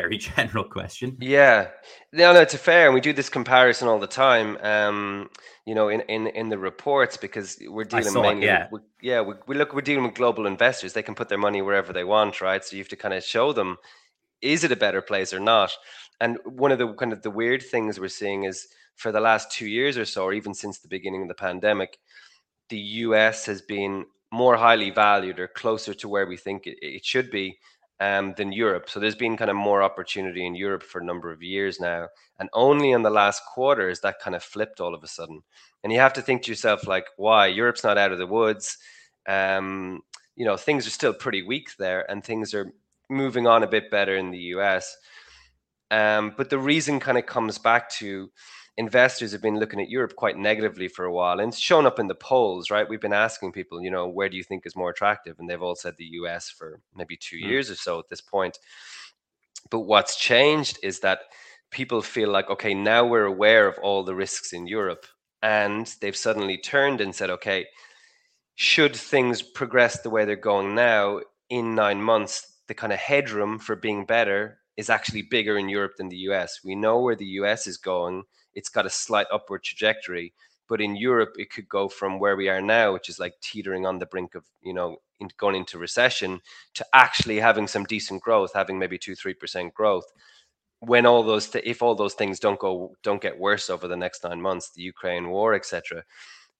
very 0.00 0.18
general 0.36 0.64
question. 0.64 1.16
Yeah, 1.20 1.68
no, 2.12 2.32
no, 2.32 2.40
it's 2.40 2.54
a 2.54 2.58
fair, 2.58 2.86
and 2.86 2.94
we 2.94 3.00
do 3.00 3.12
this 3.12 3.28
comparison 3.28 3.88
all 3.88 3.98
the 3.98 4.06
time. 4.06 4.58
Um, 4.62 5.30
you 5.66 5.74
know, 5.74 5.88
in, 5.88 6.00
in 6.02 6.26
in 6.28 6.48
the 6.48 6.58
reports 6.58 7.16
because 7.16 7.58
we're 7.66 7.84
dealing 7.84 8.14
mainly, 8.14 8.46
it, 8.46 8.46
yeah, 8.46 8.66
with, 8.70 8.82
yeah, 9.02 9.20
we, 9.20 9.34
we 9.46 9.54
look, 9.56 9.74
we're 9.74 9.80
dealing 9.80 10.04
with 10.04 10.14
global 10.14 10.46
investors. 10.46 10.92
They 10.92 11.02
can 11.02 11.14
put 11.14 11.28
their 11.28 11.38
money 11.38 11.62
wherever 11.62 11.92
they 11.92 12.04
want, 12.04 12.40
right? 12.40 12.64
So 12.64 12.76
you 12.76 12.82
have 12.82 12.88
to 12.88 12.96
kind 12.96 13.14
of 13.14 13.24
show 13.24 13.52
them, 13.52 13.76
is 14.40 14.64
it 14.64 14.72
a 14.72 14.76
better 14.76 15.02
place 15.02 15.32
or 15.32 15.40
not? 15.40 15.72
And 16.20 16.38
one 16.44 16.72
of 16.72 16.78
the 16.78 16.92
kind 16.94 17.12
of 17.12 17.22
the 17.22 17.30
weird 17.30 17.62
things 17.62 18.00
we're 18.00 18.08
seeing 18.08 18.44
is 18.44 18.68
for 18.96 19.12
the 19.12 19.20
last 19.20 19.52
two 19.52 19.68
years 19.68 19.96
or 19.96 20.04
so, 20.04 20.24
or 20.24 20.32
even 20.32 20.54
since 20.54 20.78
the 20.78 20.88
beginning 20.88 21.22
of 21.22 21.28
the 21.28 21.34
pandemic, 21.34 21.98
the 22.68 22.78
U.S. 22.78 23.46
has 23.46 23.62
been 23.62 24.06
more 24.30 24.56
highly 24.56 24.90
valued 24.90 25.38
or 25.38 25.48
closer 25.48 25.94
to 25.94 26.08
where 26.08 26.26
we 26.26 26.36
think 26.36 26.66
it, 26.66 26.76
it 26.82 27.04
should 27.04 27.30
be 27.30 27.56
um, 28.00 28.34
than 28.36 28.52
Europe. 28.52 28.88
So 28.88 29.00
there's 29.00 29.16
been 29.16 29.36
kind 29.36 29.50
of 29.50 29.56
more 29.56 29.82
opportunity 29.82 30.46
in 30.46 30.54
Europe 30.54 30.82
for 30.82 31.00
a 31.00 31.04
number 31.04 31.32
of 31.32 31.42
years 31.42 31.80
now. 31.80 32.08
And 32.38 32.48
only 32.52 32.92
in 32.92 33.02
the 33.02 33.10
last 33.10 33.42
quarter 33.52 33.88
is 33.88 34.00
that 34.00 34.20
kind 34.20 34.36
of 34.36 34.42
flipped 34.42 34.80
all 34.80 34.94
of 34.94 35.02
a 35.02 35.08
sudden. 35.08 35.42
And 35.82 35.92
you 35.92 35.98
have 35.98 36.12
to 36.14 36.22
think 36.22 36.42
to 36.42 36.50
yourself, 36.50 36.86
like, 36.86 37.06
why? 37.16 37.48
Europe's 37.48 37.84
not 37.84 37.98
out 37.98 38.12
of 38.12 38.18
the 38.18 38.26
woods. 38.26 38.78
Um, 39.28 40.00
you 40.36 40.44
know, 40.44 40.56
things 40.56 40.86
are 40.86 40.90
still 40.90 41.12
pretty 41.12 41.42
weak 41.42 41.70
there 41.78 42.08
and 42.10 42.22
things 42.22 42.54
are 42.54 42.72
moving 43.10 43.46
on 43.46 43.62
a 43.62 43.68
bit 43.68 43.90
better 43.90 44.16
in 44.16 44.30
the 44.30 44.38
US. 44.38 44.96
Um, 45.90 46.34
but 46.36 46.50
the 46.50 46.58
reason 46.58 47.00
kind 47.00 47.18
of 47.18 47.26
comes 47.26 47.58
back 47.58 47.90
to 47.92 48.30
investors 48.78 49.32
have 49.32 49.42
been 49.42 49.58
looking 49.58 49.80
at 49.80 49.90
Europe 49.90 50.14
quite 50.14 50.38
negatively 50.38 50.86
for 50.86 51.04
a 51.04 51.12
while 51.12 51.40
and 51.40 51.52
it's 51.52 51.58
shown 51.58 51.84
up 51.84 51.98
in 51.98 52.06
the 52.06 52.14
polls, 52.14 52.70
right? 52.70 52.88
We've 52.88 53.00
been 53.00 53.12
asking 53.12 53.50
people, 53.50 53.82
you 53.82 53.90
know, 53.90 54.06
where 54.06 54.28
do 54.28 54.36
you 54.36 54.44
think 54.44 54.64
is 54.64 54.76
more 54.76 54.88
attractive? 54.88 55.34
And 55.38 55.50
they've 55.50 55.60
all 55.60 55.74
said 55.74 55.94
the 55.98 56.04
US 56.22 56.48
for 56.48 56.80
maybe 56.94 57.16
two 57.16 57.38
mm. 57.38 57.48
years 57.48 57.70
or 57.70 57.74
so 57.74 57.98
at 57.98 58.08
this 58.08 58.20
point. 58.20 58.56
But 59.68 59.80
what's 59.80 60.16
changed 60.16 60.78
is 60.84 61.00
that 61.00 61.22
people 61.72 62.02
feel 62.02 62.30
like, 62.30 62.48
okay, 62.50 62.72
now 62.72 63.04
we're 63.04 63.24
aware 63.24 63.66
of 63.66 63.76
all 63.82 64.04
the 64.04 64.14
risks 64.14 64.52
in 64.52 64.68
Europe. 64.68 65.06
And 65.42 65.92
they've 66.00 66.16
suddenly 66.16 66.56
turned 66.56 67.00
and 67.00 67.12
said, 67.12 67.30
okay, 67.30 67.66
should 68.54 68.94
things 68.94 69.42
progress 69.42 70.02
the 70.02 70.10
way 70.10 70.24
they're 70.24 70.36
going 70.36 70.76
now 70.76 71.20
in 71.50 71.74
nine 71.74 72.00
months, 72.00 72.60
the 72.68 72.74
kind 72.74 72.92
of 72.92 73.00
headroom 73.00 73.58
for 73.58 73.74
being 73.74 74.06
better 74.06 74.60
is 74.76 74.88
actually 74.88 75.22
bigger 75.22 75.58
in 75.58 75.68
Europe 75.68 75.94
than 75.98 76.08
the 76.08 76.28
US. 76.28 76.60
We 76.64 76.76
know 76.76 77.00
where 77.00 77.16
the 77.16 77.26
US 77.42 77.66
is 77.66 77.76
going 77.76 78.22
it's 78.54 78.68
got 78.68 78.86
a 78.86 78.90
slight 78.90 79.26
upward 79.32 79.62
trajectory. 79.62 80.32
But 80.68 80.80
in 80.82 80.96
Europe, 80.96 81.34
it 81.38 81.50
could 81.50 81.68
go 81.68 81.88
from 81.88 82.18
where 82.18 82.36
we 82.36 82.48
are 82.50 82.60
now, 82.60 82.92
which 82.92 83.08
is 83.08 83.18
like 83.18 83.32
teetering 83.40 83.86
on 83.86 83.98
the 83.98 84.06
brink 84.06 84.34
of, 84.34 84.44
you 84.62 84.74
know, 84.74 84.98
in, 85.18 85.28
going 85.38 85.56
into 85.56 85.78
recession, 85.78 86.40
to 86.74 86.86
actually 86.92 87.40
having 87.40 87.66
some 87.66 87.84
decent 87.84 88.22
growth, 88.22 88.52
having 88.54 88.78
maybe 88.78 88.98
two, 88.98 89.14
three 89.14 89.34
percent 89.34 89.72
growth. 89.72 90.04
When 90.80 91.06
all 91.06 91.22
those, 91.22 91.48
th- 91.48 91.64
if 91.66 91.82
all 91.82 91.94
those 91.94 92.14
things 92.14 92.38
don't 92.38 92.60
go, 92.60 92.94
don't 93.02 93.22
get 93.22 93.38
worse 93.38 93.70
over 93.70 93.88
the 93.88 93.96
next 93.96 94.22
nine 94.24 94.40
months, 94.40 94.70
the 94.70 94.82
Ukraine 94.82 95.30
war, 95.30 95.54
etc. 95.54 96.04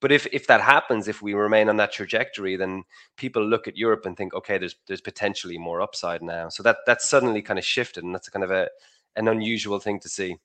But 0.00 0.12
if 0.12 0.26
if 0.32 0.46
that 0.46 0.60
happens, 0.60 1.08
if 1.08 1.22
we 1.22 1.34
remain 1.34 1.68
on 1.68 1.76
that 1.78 1.92
trajectory, 1.92 2.56
then 2.56 2.84
people 3.16 3.44
look 3.44 3.66
at 3.66 3.76
Europe 3.76 4.06
and 4.06 4.16
think, 4.16 4.32
okay, 4.32 4.56
there's 4.58 4.76
there's 4.86 5.00
potentially 5.00 5.58
more 5.58 5.80
upside 5.80 6.22
now. 6.22 6.48
So 6.48 6.62
that 6.62 6.78
that's 6.86 7.08
suddenly 7.08 7.42
kind 7.42 7.58
of 7.58 7.64
shifted, 7.64 8.04
and 8.04 8.14
that's 8.14 8.28
kind 8.28 8.44
of 8.44 8.50
a 8.50 8.68
an 9.16 9.28
unusual 9.28 9.80
thing 9.80 9.98
to 10.00 10.08
see. 10.08 10.36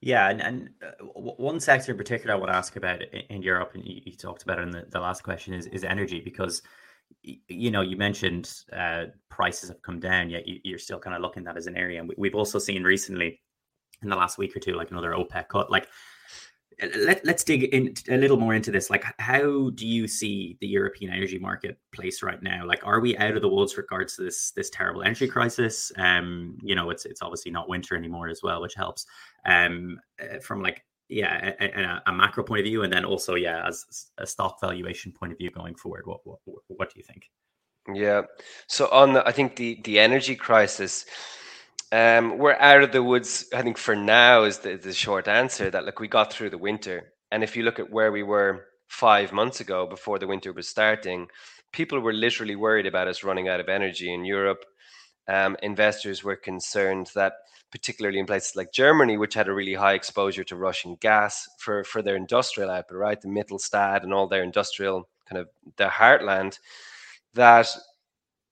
Yeah, 0.00 0.28
and, 0.28 0.42
and 0.42 0.70
uh, 0.82 1.04
one 1.06 1.58
sector 1.58 1.92
in 1.92 1.98
particular 1.98 2.34
I 2.34 2.38
want 2.38 2.52
to 2.52 2.56
ask 2.56 2.76
about 2.76 3.02
in, 3.02 3.42
Europe, 3.42 3.72
and 3.74 3.82
you, 3.84 4.12
talked 4.12 4.42
about 4.42 4.58
it 4.58 4.62
in 4.62 4.70
the, 4.70 4.86
the 4.90 5.00
last 5.00 5.22
question, 5.22 5.54
is, 5.54 5.66
is 5.66 5.84
energy 5.84 6.20
because 6.20 6.62
you 7.22 7.70
know 7.70 7.80
you 7.80 7.96
mentioned 7.96 8.52
uh, 8.72 9.04
prices 9.30 9.68
have 9.70 9.80
come 9.82 9.98
down, 9.98 10.30
yet 10.30 10.46
you, 10.46 10.74
are 10.74 10.78
still 10.78 10.98
kind 10.98 11.16
of 11.16 11.22
looking 11.22 11.42
at 11.42 11.54
that 11.54 11.58
as 11.58 11.66
an 11.66 11.76
area, 11.76 11.98
and 11.98 12.08
we, 12.08 12.14
we've 12.18 12.34
also 12.34 12.58
seen 12.58 12.84
recently 12.84 13.40
in 14.02 14.10
the 14.10 14.16
last 14.16 14.38
week 14.38 14.54
or 14.54 14.60
two 14.60 14.74
like 14.74 14.90
another 14.90 15.12
OPEC 15.12 15.48
cut. 15.48 15.70
Like 15.70 15.88
let, 16.94 17.26
us 17.26 17.42
dig 17.42 17.64
in 17.64 17.94
a 18.10 18.18
little 18.18 18.36
more 18.36 18.54
into 18.54 18.70
this. 18.70 18.90
Like, 18.90 19.04
how 19.18 19.70
do 19.70 19.86
you 19.86 20.06
see 20.06 20.58
the 20.60 20.66
European 20.66 21.12
energy 21.12 21.38
marketplace 21.38 22.22
right 22.22 22.42
now? 22.42 22.66
Like, 22.66 22.86
are 22.86 23.00
we 23.00 23.16
out 23.16 23.34
of 23.34 23.42
the 23.42 23.48
woods 23.48 23.76
regards 23.76 24.16
to 24.16 24.24
this 24.24 24.50
this 24.50 24.68
terrible 24.70 25.02
energy 25.02 25.26
crisis? 25.26 25.90
Um, 25.96 26.58
you 26.62 26.74
know, 26.74 26.90
it's 26.90 27.06
it's 27.06 27.22
obviously 27.22 27.50
not 27.50 27.68
winter 27.68 27.96
anymore 27.96 28.28
as 28.28 28.42
well, 28.42 28.60
which 28.60 28.74
helps. 28.74 29.06
Um, 29.46 29.98
uh, 30.20 30.38
from 30.40 30.62
like 30.62 30.84
yeah, 31.08 31.52
a, 31.60 31.80
a, 31.80 32.02
a 32.06 32.12
macro 32.12 32.44
point 32.44 32.60
of 32.60 32.66
view, 32.66 32.82
and 32.82 32.92
then 32.92 33.04
also 33.04 33.34
yeah, 33.34 33.66
as 33.66 34.10
a 34.18 34.26
stock 34.26 34.60
valuation 34.60 35.12
point 35.12 35.32
of 35.32 35.38
view 35.38 35.50
going 35.50 35.74
forward. 35.76 36.06
What 36.06 36.20
what 36.26 36.40
what 36.68 36.92
do 36.92 36.98
you 36.98 37.04
think? 37.04 37.30
Yeah. 37.92 38.22
So 38.66 38.88
on 38.90 39.12
the, 39.12 39.26
I 39.26 39.32
think 39.32 39.56
the 39.56 39.80
the 39.84 39.98
energy 39.98 40.34
crisis 40.34 41.06
um, 41.92 42.38
we're 42.38 42.54
out 42.54 42.82
of 42.82 42.92
the 42.92 43.02
woods. 43.02 43.46
I 43.54 43.62
think 43.62 43.78
for 43.78 43.94
now 43.94 44.44
is 44.44 44.58
the, 44.58 44.76
the 44.76 44.92
short 44.92 45.28
answer 45.28 45.70
that 45.70 45.84
like 45.84 46.00
we 46.00 46.08
got 46.08 46.32
through 46.32 46.50
the 46.50 46.58
winter, 46.58 47.12
and 47.30 47.44
if 47.44 47.56
you 47.56 47.62
look 47.62 47.78
at 47.78 47.90
where 47.90 48.10
we 48.10 48.22
were 48.22 48.66
five 48.88 49.32
months 49.32 49.60
ago 49.60 49.86
before 49.86 50.18
the 50.18 50.26
winter 50.26 50.52
was 50.52 50.68
starting, 50.68 51.28
people 51.72 52.00
were 52.00 52.12
literally 52.12 52.56
worried 52.56 52.86
about 52.86 53.08
us 53.08 53.24
running 53.24 53.48
out 53.48 53.60
of 53.60 53.68
energy 53.68 54.12
in 54.12 54.24
Europe. 54.24 54.64
Um, 55.28 55.56
investors 55.62 56.22
were 56.22 56.36
concerned 56.36 57.10
that, 57.14 57.34
particularly 57.70 58.18
in 58.18 58.26
places 58.26 58.56
like 58.56 58.72
Germany, 58.72 59.16
which 59.16 59.34
had 59.34 59.48
a 59.48 59.52
really 59.52 59.74
high 59.74 59.94
exposure 59.94 60.44
to 60.44 60.56
Russian 60.56 60.96
gas 61.00 61.46
for 61.58 61.84
for 61.84 62.02
their 62.02 62.16
industrial 62.16 62.70
output, 62.70 62.98
right, 62.98 63.20
the 63.20 63.28
Mittelstand 63.28 64.02
and 64.02 64.12
all 64.12 64.26
their 64.26 64.42
industrial 64.42 65.08
kind 65.28 65.40
of 65.40 65.48
their 65.76 65.90
heartland, 65.90 66.58
that 67.34 67.68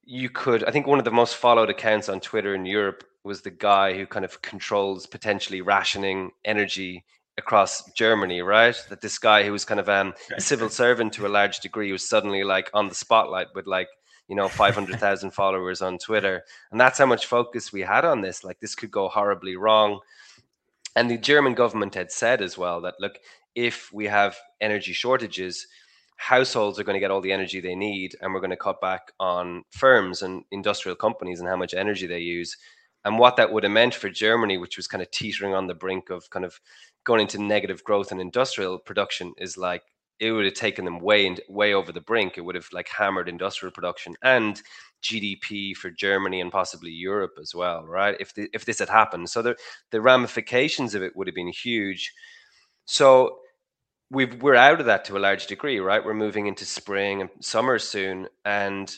you 0.05 0.31
could. 0.31 0.65
I 0.65 0.71
think 0.71 0.87
one 0.87 0.99
of 0.99 1.05
the 1.05 1.11
most 1.11 1.37
followed 1.37 1.71
accounts 1.71 2.09
on 2.09 2.21
Twitter 2.21 2.55
in 2.55 2.67
Europe 2.67 3.05
was 3.25 3.41
the 3.41 3.51
guy 3.51 3.95
who 3.95 4.07
kind 4.07 4.25
of 4.25 4.43
controls 4.43 5.07
potentially 5.07 5.63
rationing 5.63 6.31
energy 6.45 7.05
across 7.39 7.91
Germany, 7.93 8.43
right? 8.43 8.77
That 8.91 9.01
this 9.01 9.19
guy 9.19 9.45
who 9.45 9.53
was 9.53 9.65
kind 9.65 9.81
of 9.81 9.89
um, 9.89 10.15
a 10.37 10.41
civil 10.41 10.69
servant 10.69 11.13
to 11.15 11.27
a 11.27 11.29
large 11.29 11.61
degree 11.61 11.91
was 11.91 12.09
suddenly 12.09 12.45
like 12.45 12.71
on 12.75 12.89
the 12.89 12.95
spotlight 12.95 13.49
with 13.55 13.67
like 13.67 13.89
you 14.29 14.37
know 14.37 14.49
500,000 14.49 15.31
followers 15.33 15.83
on 15.83 15.99
Twitter, 15.99 16.45
and 16.71 16.81
that's 16.81 16.99
how 16.99 17.07
much 17.07 17.27
focus 17.27 17.73
we 17.73 17.81
had 17.81 18.05
on 18.05 18.21
this. 18.21 18.45
Like 18.45 18.61
this 18.61 18.75
could 18.75 18.91
go 18.91 19.09
horribly 19.09 19.57
wrong, 19.57 20.01
and 20.95 21.11
the 21.11 21.19
German 21.19 21.55
government 21.55 21.95
had 21.95 22.13
said 22.13 22.43
as 22.43 22.57
well 22.57 22.81
that 22.83 22.95
look, 23.01 23.19
if 23.55 23.91
we 23.93 24.05
have 24.07 24.37
energy 24.61 24.93
shortages, 24.93 25.67
households 26.17 26.79
are 26.79 26.85
going 26.85 26.95
to 26.95 27.01
get 27.01 27.11
all 27.11 27.23
the 27.23 27.33
energy 27.33 27.61
they 27.61 27.75
need, 27.75 28.17
and 28.21 28.33
we're 28.33 28.41
going 28.41 28.51
to 28.51 28.57
cut 28.57 28.81
back 28.81 29.13
on 29.19 29.65
firms 29.71 30.23
and 30.23 30.45
industrial 30.53 30.97
companies 30.97 31.41
and 31.41 31.49
how 31.49 31.57
much 31.57 31.75
energy 31.75 32.07
they 32.07 32.21
use 32.21 32.57
and 33.05 33.19
what 33.19 33.37
that 33.37 33.53
would 33.53 33.65
have 33.65 33.73
meant 33.73 33.95
for 33.95 34.09
Germany, 34.09 34.59
which 34.59 34.77
was 34.77 34.87
kind 34.87 35.03
of 35.03 35.11
teetering 35.11 35.55
on 35.55 35.67
the 35.67 35.75
brink 35.75 36.11
of 36.11 36.31
kind 36.31 36.45
of 36.45 36.59
going 37.05 37.21
into 37.21 37.43
negative 37.43 37.85
growth 37.85 38.13
in 38.13 38.21
industrial 38.21 38.79
production, 38.79 39.35
is 39.39 39.57
like 39.57 39.83
it 40.21 40.33
would 40.33 40.45
have 40.45 40.55
taken 40.55 40.85
them 40.85 41.01
way 41.01 41.27
and 41.27 41.41
way 41.49 41.75
over 41.75 41.93
the 41.93 42.01
brink. 42.01 42.39
It 42.39 42.43
would 42.43 42.55
have 42.55 42.69
like 42.73 42.89
hammered 42.89 43.29
industrial 43.29 43.73
production 43.73 44.15
and 44.23 44.61
GDP 45.03 45.75
for 45.77 45.91
Germany 45.91 46.41
and 46.41 46.51
possibly 46.51 46.91
Europe 46.91 47.33
as 47.41 47.55
well, 47.55 47.85
right? 47.85 48.17
If 48.21 48.35
the, 48.35 48.49
if 48.55 48.65
this 48.65 48.79
had 48.79 48.89
happened, 48.89 49.29
so 49.29 49.43
the 49.43 49.57
the 49.91 50.01
ramifications 50.01 50.95
of 50.95 51.03
it 51.03 51.15
would 51.15 51.27
have 51.27 51.35
been 51.35 51.53
huge. 51.53 52.13
So 52.87 53.39
we've 54.11 54.41
we're 54.43 54.55
out 54.55 54.81
of 54.81 54.87
that 54.87 55.05
to 55.07 55.19
a 55.19 55.21
large 55.21 55.47
degree, 55.47 55.79
right? 55.81 56.05
We're 56.05 56.15
moving 56.15 56.47
into 56.47 56.65
spring 56.65 57.21
and 57.21 57.31
summer 57.41 57.79
soon, 57.79 58.29
and 58.45 58.95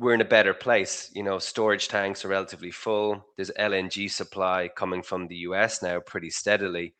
we're 0.00 0.14
in 0.14 0.22
a 0.22 0.36
better 0.36 0.54
place. 0.54 1.10
You 1.14 1.22
know, 1.22 1.38
storage 1.38 1.88
tanks 1.88 2.24
are 2.24 2.28
relatively 2.28 2.70
full. 2.70 3.22
There's 3.36 3.50
LNG 3.58 4.10
supply 4.10 4.70
coming 4.74 5.02
from 5.02 5.28
the 5.28 5.36
US 5.36 5.82
now 5.82 6.00
pretty 6.00 6.30
steadily. 6.30 6.94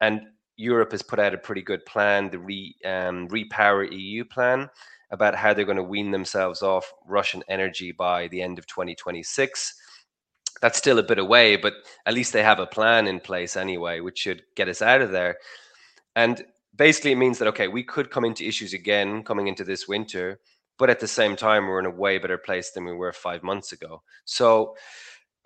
And 0.00 0.22
Europe 0.56 0.92
has 0.92 1.02
put 1.02 1.18
out 1.18 1.34
a 1.34 1.38
pretty 1.38 1.62
good 1.62 1.84
plan, 1.84 2.30
the 2.30 2.38
re, 2.38 2.76
um, 2.84 3.26
Repower 3.26 3.90
EU 3.90 4.24
plan, 4.24 4.70
about 5.10 5.34
how 5.34 5.52
they're 5.52 5.64
going 5.64 5.78
to 5.78 5.82
wean 5.82 6.12
themselves 6.12 6.62
off 6.62 6.92
Russian 7.04 7.42
energy 7.48 7.90
by 7.90 8.28
the 8.28 8.40
end 8.40 8.60
of 8.60 8.68
2026. 8.68 9.74
That's 10.62 10.78
still 10.78 11.00
a 11.00 11.02
bit 11.02 11.18
away, 11.18 11.56
but 11.56 11.74
at 12.06 12.14
least 12.14 12.32
they 12.32 12.44
have 12.44 12.60
a 12.60 12.66
plan 12.66 13.08
in 13.08 13.18
place 13.18 13.56
anyway, 13.56 13.98
which 13.98 14.20
should 14.20 14.44
get 14.54 14.68
us 14.68 14.80
out 14.80 15.02
of 15.02 15.10
there. 15.10 15.38
And 16.14 16.44
basically, 16.76 17.10
it 17.10 17.16
means 17.16 17.38
that, 17.38 17.48
okay, 17.48 17.66
we 17.66 17.82
could 17.82 18.12
come 18.12 18.24
into 18.24 18.46
issues 18.46 18.74
again 18.74 19.24
coming 19.24 19.48
into 19.48 19.64
this 19.64 19.88
winter 19.88 20.38
but 20.78 20.90
at 20.90 21.00
the 21.00 21.08
same 21.08 21.36
time 21.36 21.66
we're 21.66 21.80
in 21.80 21.86
a 21.86 21.90
way 21.90 22.18
better 22.18 22.38
place 22.38 22.70
than 22.72 22.84
we 22.84 22.92
were 22.92 23.12
five 23.12 23.42
months 23.42 23.72
ago. 23.72 24.02
So 24.24 24.76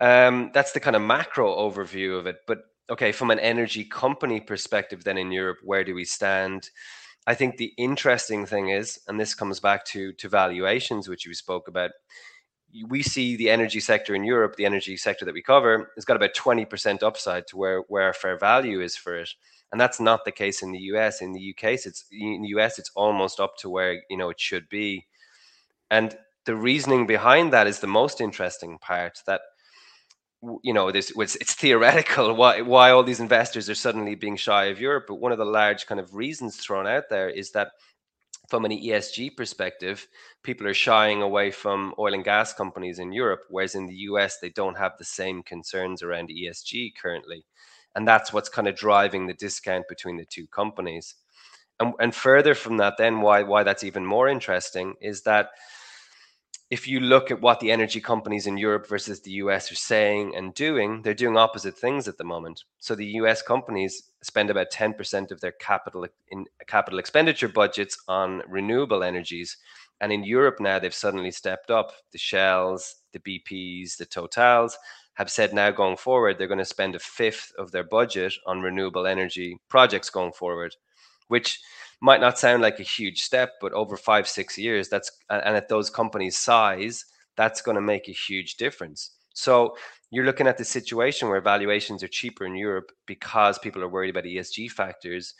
um, 0.01 0.51
that's 0.53 0.71
the 0.71 0.79
kind 0.79 0.95
of 0.95 1.01
macro 1.01 1.55
overview 1.55 2.17
of 2.17 2.27
it. 2.27 2.37
But 2.47 2.59
okay 2.89 3.11
from 3.11 3.31
an 3.31 3.39
energy 3.39 3.83
company 3.83 4.39
perspective 4.39 5.03
then 5.03 5.17
in 5.17 5.31
europe 5.31 5.59
where 5.63 5.83
do 5.83 5.93
we 5.93 6.05
stand? 6.05 6.69
I 7.27 7.35
think 7.35 7.57
the 7.57 7.73
interesting 7.77 8.45
thing 8.45 8.69
is 8.69 8.99
and 9.07 9.19
this 9.19 9.35
comes 9.35 9.59
back 9.59 9.85
to 9.85 10.13
to 10.13 10.29
valuations 10.29 11.07
which 11.07 11.25
you 11.25 11.33
spoke 11.33 11.67
about 11.67 11.91
we 12.87 13.01
see 13.01 13.35
the 13.35 13.49
energy 13.49 13.79
sector 13.79 14.15
in 14.15 14.23
europe 14.23 14.55
the 14.55 14.65
energy 14.65 14.97
sector 14.97 15.25
that 15.25 15.33
we 15.33 15.41
cover 15.41 15.91
has 15.95 16.05
got 16.05 16.15
about 16.15 16.33
20% 16.35 17.03
upside 17.03 17.47
to 17.47 17.57
where 17.57 17.81
where 17.87 18.03
our 18.03 18.13
fair 18.13 18.37
value 18.37 18.81
is 18.81 18.95
for 18.95 19.17
it. 19.17 19.29
And 19.71 19.79
that's 19.79 19.99
not 19.99 20.25
the 20.25 20.31
case 20.31 20.63
in 20.63 20.71
the 20.71 20.79
us 20.79 21.21
in 21.21 21.31
the 21.31 21.53
uk 21.53 21.63
it's 21.63 22.05
in 22.11 22.41
the 22.41 22.59
us 22.59 22.79
it's 22.79 22.91
almost 22.95 23.39
up 23.39 23.55
to 23.57 23.69
where 23.69 24.01
you 24.09 24.17
know 24.17 24.29
it 24.29 24.39
should 24.39 24.67
be 24.69 25.05
and 25.91 26.17
the 26.45 26.55
reasoning 26.55 27.05
behind 27.05 27.53
that 27.53 27.67
is 27.67 27.79
the 27.79 27.87
most 27.87 28.21
interesting 28.21 28.77
part 28.79 29.19
that 29.27 29.41
you 30.63 30.73
know 30.73 30.91
this 30.91 31.11
it's, 31.15 31.35
it's 31.35 31.53
theoretical 31.53 32.33
why 32.41 32.61
why 32.61 32.91
all 32.91 33.03
these 33.03 33.19
investors 33.19 33.69
are 33.69 33.75
suddenly 33.75 34.15
being 34.15 34.37
shy 34.37 34.65
of 34.65 34.79
Europe 34.79 35.05
but 35.07 35.15
one 35.15 35.31
of 35.31 35.37
the 35.37 35.45
large 35.45 35.85
kind 35.85 35.99
of 35.99 36.15
reasons 36.15 36.55
thrown 36.55 36.87
out 36.87 37.03
there 37.09 37.29
is 37.29 37.51
that 37.51 37.71
from 38.49 38.65
an 38.65 38.71
ESG 38.71 39.37
perspective 39.37 40.07
people 40.43 40.67
are 40.67 40.73
shying 40.73 41.21
away 41.21 41.51
from 41.51 41.93
oil 41.99 42.13
and 42.13 42.23
gas 42.23 42.53
companies 42.53 42.99
in 42.99 43.11
Europe 43.11 43.41
whereas 43.49 43.75
in 43.75 43.85
the 43.85 43.95
US 44.09 44.39
they 44.39 44.49
don't 44.49 44.77
have 44.77 44.93
the 44.97 45.05
same 45.05 45.43
concerns 45.43 46.01
around 46.01 46.29
ESG 46.29 46.93
currently. 46.99 47.45
And 47.95 48.07
that's 48.07 48.31
what's 48.31 48.49
kind 48.49 48.67
of 48.67 48.75
driving 48.75 49.27
the 49.27 49.33
discount 49.33 49.85
between 49.89 50.17
the 50.17 50.25
two 50.25 50.47
companies. 50.47 51.15
And, 51.79 51.93
and 51.99 52.13
further 52.13 52.53
from 52.55 52.77
that 52.77 52.97
then 52.97 53.21
why 53.21 53.43
why 53.43 53.63
that's 53.63 53.83
even 53.83 54.05
more 54.05 54.27
interesting 54.27 54.95
is 54.99 55.21
that 55.23 55.49
if 56.69 56.87
you 56.87 56.99
look 56.99 57.31
at 57.31 57.41
what 57.41 57.59
the 57.59 57.71
energy 57.71 57.99
companies 57.99 58.45
in 58.45 58.57
Europe 58.57 58.87
versus 58.87 59.21
the 59.21 59.31
US 59.31 59.71
are 59.71 59.75
saying 59.75 60.35
and 60.35 60.53
doing, 60.53 61.01
they're 61.01 61.15
doing 61.15 61.35
opposite 61.35 61.77
things 61.77 62.07
at 62.07 62.17
the 62.17 62.23
moment. 62.23 62.63
So 62.77 62.93
the 62.93 63.07
US 63.21 63.41
companies 63.41 64.03
spend 64.21 64.51
about 64.51 64.71
10% 64.71 65.31
of 65.31 65.41
their 65.41 65.53
capital 65.53 66.05
in 66.29 66.45
capital 66.67 66.99
expenditure 66.99 67.47
budgets 67.47 67.97
on 68.07 68.43
renewable 68.47 69.03
energies. 69.03 69.57
And 69.99 70.11
in 70.11 70.23
Europe 70.23 70.59
now 70.59 70.77
they've 70.77 70.93
suddenly 70.93 71.31
stepped 71.31 71.71
up. 71.71 71.91
The 72.11 72.19
Shells, 72.19 72.97
the 73.13 73.19
BPs, 73.19 73.97
the 73.97 74.05
Totals 74.05 74.77
have 75.15 75.31
said 75.31 75.53
now 75.53 75.71
going 75.71 75.97
forward 75.97 76.37
they're 76.37 76.47
going 76.47 76.59
to 76.59 76.65
spend 76.65 76.95
a 76.95 76.99
fifth 76.99 77.51
of 77.57 77.71
their 77.71 77.83
budget 77.83 78.33
on 78.45 78.61
renewable 78.61 79.07
energy 79.07 79.57
projects 79.69 80.11
going 80.11 80.33
forward, 80.33 80.75
which 81.29 81.59
might 82.01 82.21
not 82.21 82.39
sound 82.39 82.61
like 82.61 82.79
a 82.79 82.83
huge 82.83 83.21
step, 83.21 83.53
but 83.59 83.73
over 83.73 83.97
five, 83.97 84.27
six 84.27 84.57
years, 84.57 84.89
that's 84.89 85.11
and 85.29 85.55
at 85.55 85.67
those 85.67 85.89
companies' 85.89 86.37
size, 86.37 87.05
that's 87.35 87.61
going 87.61 87.75
to 87.75 87.81
make 87.81 88.07
a 88.07 88.13
huge 88.13 88.55
difference. 88.55 89.11
So 89.33 89.75
you're 90.11 90.25
looking 90.25 90.47
at 90.47 90.57
the 90.57 90.65
situation 90.65 91.29
where 91.29 91.41
valuations 91.41 92.03
are 92.03 92.07
cheaper 92.07 92.45
in 92.45 92.55
Europe 92.55 92.91
because 93.05 93.59
people 93.59 93.83
are 93.83 93.89
worried 93.89 94.09
about 94.09 94.25
ESG 94.25 94.71
factors. 94.71 95.33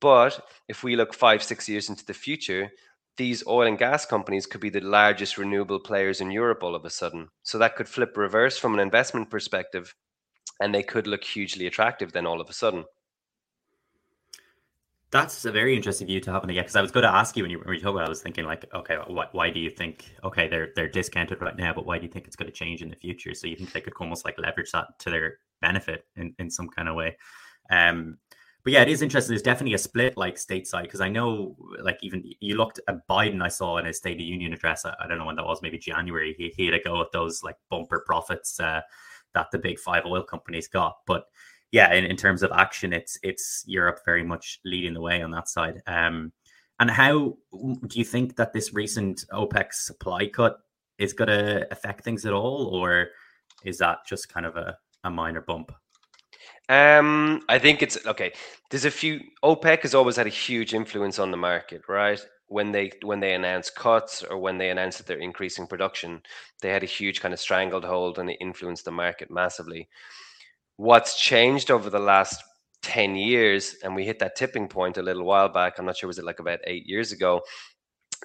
But 0.00 0.40
if 0.68 0.82
we 0.82 0.96
look 0.96 1.14
five, 1.14 1.42
six 1.42 1.68
years 1.68 1.88
into 1.88 2.04
the 2.04 2.14
future, 2.14 2.70
these 3.16 3.46
oil 3.46 3.66
and 3.66 3.78
gas 3.78 4.06
companies 4.06 4.46
could 4.46 4.60
be 4.60 4.70
the 4.70 4.80
largest 4.80 5.38
renewable 5.38 5.80
players 5.80 6.20
in 6.20 6.30
Europe 6.30 6.62
all 6.62 6.74
of 6.74 6.84
a 6.84 6.90
sudden. 6.90 7.28
So 7.42 7.58
that 7.58 7.74
could 7.76 7.88
flip 7.88 8.16
reverse 8.16 8.56
from 8.58 8.74
an 8.74 8.80
investment 8.80 9.28
perspective, 9.28 9.94
and 10.60 10.74
they 10.74 10.82
could 10.84 11.06
look 11.06 11.24
hugely 11.24 11.66
attractive 11.66 12.12
then 12.12 12.26
all 12.26 12.40
of 12.40 12.48
a 12.48 12.52
sudden. 12.52 12.84
That's 15.10 15.46
a 15.46 15.52
very 15.52 15.74
interesting 15.74 16.06
view 16.06 16.20
to 16.20 16.32
have 16.32 16.44
in 16.44 16.50
again 16.50 16.64
because 16.64 16.76
I 16.76 16.82
was 16.82 16.90
going 16.90 17.04
to 17.04 17.14
ask 17.14 17.34
you 17.34 17.42
when 17.42 17.50
you 17.50 17.58
were 17.58 17.64
talking 17.76 17.88
about. 17.88 18.02
It, 18.02 18.06
I 18.06 18.08
was 18.10 18.20
thinking 18.20 18.44
like, 18.44 18.66
okay, 18.74 18.98
why, 19.06 19.26
why 19.32 19.48
do 19.48 19.58
you 19.58 19.70
think 19.70 20.04
okay 20.22 20.48
they're 20.48 20.70
they're 20.76 20.88
discounted 20.88 21.40
right 21.40 21.56
now, 21.56 21.72
but 21.72 21.86
why 21.86 21.98
do 21.98 22.04
you 22.04 22.12
think 22.12 22.26
it's 22.26 22.36
going 22.36 22.50
to 22.50 22.54
change 22.54 22.82
in 22.82 22.90
the 22.90 22.96
future? 22.96 23.32
So 23.32 23.46
you 23.46 23.56
think 23.56 23.72
they 23.72 23.80
could 23.80 23.94
almost 23.98 24.26
like 24.26 24.38
leverage 24.38 24.70
that 24.72 24.98
to 24.98 25.10
their 25.10 25.38
benefit 25.62 26.04
in, 26.16 26.34
in 26.38 26.50
some 26.50 26.68
kind 26.68 26.88
of 26.88 26.94
way. 26.94 27.16
Um, 27.70 28.18
but 28.64 28.74
yeah, 28.74 28.82
it 28.82 28.88
is 28.88 29.00
interesting. 29.00 29.32
There's 29.32 29.40
definitely 29.40 29.74
a 29.74 29.78
split 29.78 30.18
like 30.18 30.34
stateside 30.34 30.82
because 30.82 31.00
I 31.00 31.08
know 31.08 31.56
like 31.80 31.98
even 32.02 32.22
you 32.40 32.56
looked 32.56 32.80
at 32.86 33.08
Biden. 33.08 33.40
I 33.40 33.48
saw 33.48 33.78
in 33.78 33.86
his 33.86 33.96
State 33.96 34.16
of 34.16 34.26
Union 34.26 34.52
address. 34.52 34.84
I, 34.84 34.94
I 35.00 35.06
don't 35.06 35.16
know 35.16 35.24
when 35.24 35.36
that 35.36 35.46
was, 35.46 35.62
maybe 35.62 35.78
January. 35.78 36.34
He, 36.36 36.52
he 36.54 36.66
had 36.66 36.74
a 36.74 36.82
go 36.82 37.00
at 37.00 37.12
those 37.12 37.42
like 37.42 37.56
bumper 37.70 38.02
profits 38.04 38.60
uh, 38.60 38.82
that 39.32 39.50
the 39.52 39.58
big 39.58 39.78
five 39.78 40.04
oil 40.04 40.22
companies 40.22 40.68
got, 40.68 40.98
but 41.06 41.28
yeah, 41.70 41.92
in, 41.92 42.04
in 42.04 42.16
terms 42.16 42.42
of 42.42 42.50
action, 42.52 42.92
it's 42.92 43.18
it's 43.22 43.64
Europe 43.66 44.00
very 44.04 44.24
much 44.24 44.60
leading 44.64 44.94
the 44.94 45.00
way 45.00 45.22
on 45.22 45.30
that 45.32 45.48
side. 45.48 45.82
Um, 45.86 46.32
and 46.80 46.90
how 46.90 47.36
do 47.52 47.98
you 47.98 48.04
think 48.04 48.36
that 48.36 48.52
this 48.52 48.72
recent 48.72 49.24
OPEC 49.32 49.72
supply 49.72 50.28
cut 50.28 50.58
is 50.98 51.12
going 51.12 51.28
to 51.28 51.66
affect 51.72 52.04
things 52.04 52.24
at 52.24 52.32
all, 52.32 52.66
or 52.66 53.08
is 53.64 53.78
that 53.78 53.98
just 54.06 54.32
kind 54.32 54.46
of 54.46 54.56
a, 54.56 54.76
a 55.04 55.10
minor 55.10 55.40
bump? 55.40 55.72
Um, 56.68 57.42
I 57.48 57.58
think 57.58 57.82
it's 57.82 58.06
okay. 58.06 58.32
There's 58.70 58.84
a 58.84 58.90
few. 58.90 59.20
OPEC 59.42 59.82
has 59.82 59.94
always 59.94 60.16
had 60.16 60.26
a 60.26 60.30
huge 60.30 60.74
influence 60.74 61.18
on 61.18 61.30
the 61.30 61.36
market, 61.36 61.82
right? 61.88 62.20
When 62.46 62.72
they 62.72 62.92
when 63.02 63.20
they 63.20 63.34
announce 63.34 63.70
cuts 63.70 64.22
or 64.22 64.38
when 64.38 64.58
they 64.58 64.70
announce 64.70 64.96
that 64.98 65.06
they're 65.06 65.18
increasing 65.18 65.66
production, 65.66 66.22
they 66.62 66.70
had 66.70 66.82
a 66.82 66.86
huge 66.86 67.20
kind 67.20 67.34
of 67.34 67.40
strangled 67.40 67.84
hold 67.84 68.18
and 68.18 68.30
it 68.30 68.38
influenced 68.40 68.84
the 68.84 68.90
market 68.90 69.30
massively. 69.30 69.88
What's 70.78 71.20
changed 71.20 71.70
over 71.70 71.90
the 71.90 71.98
last 71.98 72.42
10 72.82 73.16
years, 73.16 73.76
and 73.82 73.94
we 73.94 74.04
hit 74.04 74.20
that 74.20 74.36
tipping 74.36 74.68
point 74.68 74.96
a 74.96 75.02
little 75.02 75.24
while 75.24 75.48
back. 75.48 75.78
I'm 75.78 75.84
not 75.84 75.96
sure, 75.96 76.06
was 76.06 76.18
it 76.18 76.24
like 76.24 76.38
about 76.38 76.60
eight 76.66 76.86
years 76.86 77.12
ago? 77.12 77.42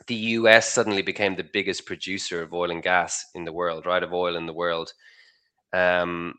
The 0.07 0.15
US 0.15 0.71
suddenly 0.71 1.01
became 1.01 1.35
the 1.35 1.49
biggest 1.51 1.85
producer 1.85 2.41
of 2.41 2.53
oil 2.53 2.71
and 2.71 2.83
gas 2.83 3.25
in 3.35 3.43
the 3.43 3.51
world, 3.51 3.85
right? 3.85 4.03
Of 4.03 4.13
oil 4.13 4.35
in 4.35 4.45
the 4.45 4.53
world. 4.53 4.93
Um, 5.73 6.35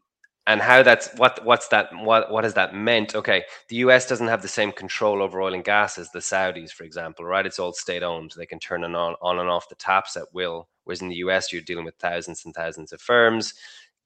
and 0.46 0.60
how 0.60 0.82
that's 0.82 1.08
what 1.16 1.44
what's 1.44 1.68
that 1.68 1.88
what 2.02 2.30
what 2.30 2.44
has 2.44 2.54
that 2.54 2.74
meant 2.74 3.14
okay 3.14 3.44
the 3.68 3.76
us 3.76 4.06
doesn't 4.06 4.28
have 4.28 4.42
the 4.42 4.48
same 4.48 4.72
control 4.72 5.22
over 5.22 5.40
oil 5.40 5.54
and 5.54 5.64
gas 5.64 5.96
as 5.96 6.10
the 6.10 6.18
saudis 6.18 6.70
for 6.70 6.84
example 6.84 7.24
right 7.24 7.46
it's 7.46 7.58
all 7.58 7.72
state 7.72 8.02
owned 8.02 8.32
they 8.36 8.46
can 8.46 8.58
turn 8.58 8.84
on 8.84 8.94
on 8.94 9.38
and 9.38 9.48
off 9.48 9.68
the 9.68 9.74
taps 9.76 10.16
at 10.16 10.32
will 10.32 10.68
whereas 10.84 11.00
in 11.00 11.08
the 11.08 11.16
us 11.16 11.52
you're 11.52 11.62
dealing 11.62 11.84
with 11.84 11.94
thousands 11.96 12.44
and 12.44 12.54
thousands 12.54 12.92
of 12.92 13.00
firms 13.00 13.54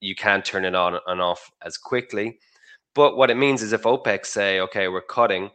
you 0.00 0.14
can't 0.14 0.44
turn 0.44 0.64
it 0.64 0.74
on 0.74 0.98
and 1.06 1.20
off 1.20 1.50
as 1.62 1.76
quickly 1.76 2.38
but 2.98 3.16
what 3.16 3.30
it 3.30 3.37
means 3.37 3.62
is 3.62 3.72
if 3.72 3.82
OPEC 3.82 4.26
say, 4.26 4.58
okay, 4.58 4.88
we're 4.88 5.02
cutting, 5.02 5.50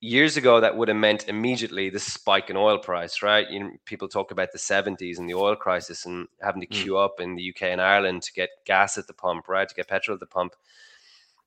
years 0.00 0.36
ago 0.36 0.60
that 0.60 0.76
would 0.76 0.88
have 0.88 0.98
meant 0.98 1.26
immediately 1.26 1.88
the 1.88 1.98
spike 1.98 2.50
in 2.50 2.58
oil 2.58 2.76
price, 2.76 3.22
right? 3.22 3.48
You 3.48 3.60
know, 3.60 3.70
people 3.86 4.06
talk 4.06 4.30
about 4.30 4.52
the 4.52 4.58
70s 4.58 5.18
and 5.18 5.26
the 5.26 5.32
oil 5.32 5.56
crisis 5.56 6.04
and 6.04 6.28
having 6.42 6.60
to 6.60 6.66
mm. 6.66 6.70
queue 6.70 6.98
up 6.98 7.20
in 7.20 7.34
the 7.34 7.48
UK 7.48 7.62
and 7.62 7.80
Ireland 7.80 8.22
to 8.24 8.32
get 8.34 8.50
gas 8.66 8.98
at 8.98 9.06
the 9.06 9.14
pump, 9.14 9.48
right? 9.48 9.66
To 9.66 9.74
get 9.74 9.88
petrol 9.88 10.14
at 10.14 10.20
the 10.20 10.26
pump. 10.26 10.54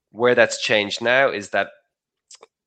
Where 0.09 0.33
that's 0.33 0.59
changed 0.61 1.03
now 1.03 1.29
is 1.29 1.49
that 1.49 1.67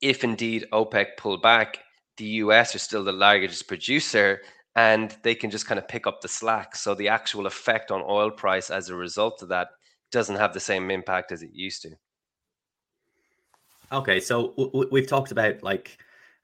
if 0.00 0.22
indeed 0.22 0.66
OPEC 0.72 1.16
pull 1.18 1.38
back, 1.38 1.80
the 2.18 2.24
US 2.24 2.74
are 2.74 2.78
still 2.78 3.02
the 3.02 3.10
largest 3.10 3.66
producer 3.66 4.42
and 4.76 5.16
they 5.22 5.34
can 5.34 5.50
just 5.50 5.66
kind 5.66 5.78
of 5.78 5.86
pick 5.88 6.06
up 6.06 6.20
the 6.20 6.28
slack. 6.28 6.76
So 6.76 6.94
the 6.94 7.08
actual 7.08 7.46
effect 7.46 7.90
on 7.90 8.02
oil 8.06 8.30
price 8.30 8.70
as 8.70 8.88
a 8.88 8.96
result 8.96 9.42
of 9.42 9.48
that 9.48 9.68
doesn't 10.10 10.36
have 10.36 10.52
the 10.52 10.60
same 10.60 10.90
impact 10.90 11.32
as 11.32 11.42
it 11.42 11.50
used 11.52 11.82
to. 11.82 11.90
Okay, 13.92 14.20
so 14.20 14.54
w- 14.56 14.88
we've 14.90 15.06
talked 15.06 15.30
about 15.30 15.62
like 15.62 15.98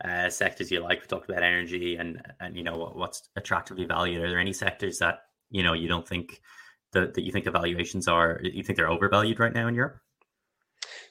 uh, 0.05 0.29
sectors 0.29 0.71
you 0.71 0.81
like. 0.81 1.01
We've 1.01 1.09
talked 1.09 1.29
about 1.29 1.43
energy 1.43 1.97
and 1.97 2.23
and 2.41 2.57
you 2.57 2.63
know 2.63 2.77
what, 2.77 2.97
what's 2.97 3.29
attractively 3.37 3.85
valued. 3.85 4.23
Are 4.23 4.31
there 4.31 4.39
any 4.39 4.53
sectors 4.53 4.99
that 4.99 5.23
you 5.51 5.63
know 5.63 5.73
you 5.73 5.89
don't 5.89 6.07
think 6.07 6.41
that, 6.93 7.15
that 7.15 7.23
you 7.23 7.33
think 7.33 7.45
the 7.45 7.51
valuations 7.51 8.09
are 8.09 8.41
you 8.43 8.63
think 8.63 8.77
they're 8.77 8.91
overvalued 8.91 9.41
right 9.41 9.53
now 9.53 9.69
in 9.69 9.75
Europe? 9.75 9.99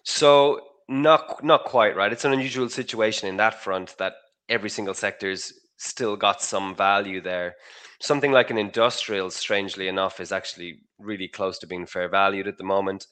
So 0.04 0.62
not 0.88 1.44
not 1.44 1.66
quite 1.66 1.96
right. 1.96 2.12
It's 2.12 2.26
an 2.26 2.34
unusual 2.34 2.70
situation 2.70 3.28
in 3.28 3.38
that 3.38 3.62
front 3.62 3.98
that 3.98 4.14
every 4.48 4.70
single 4.70 4.94
sector's 4.94 5.54
still 5.80 6.16
got 6.16 6.42
some 6.42 6.76
value 6.76 7.22
there. 7.22 7.56
Something 8.00 8.32
like 8.32 8.52
an 8.52 8.58
industrial, 8.58 9.30
strangely 9.32 9.88
enough, 9.88 10.20
is 10.20 10.32
actually 10.32 10.80
really 11.00 11.28
close 11.28 11.58
to 11.60 11.68
being 11.68 11.86
fair 11.86 12.08
valued 12.08 12.48
at 12.48 12.58
the 12.58 12.64
moment. 12.64 13.08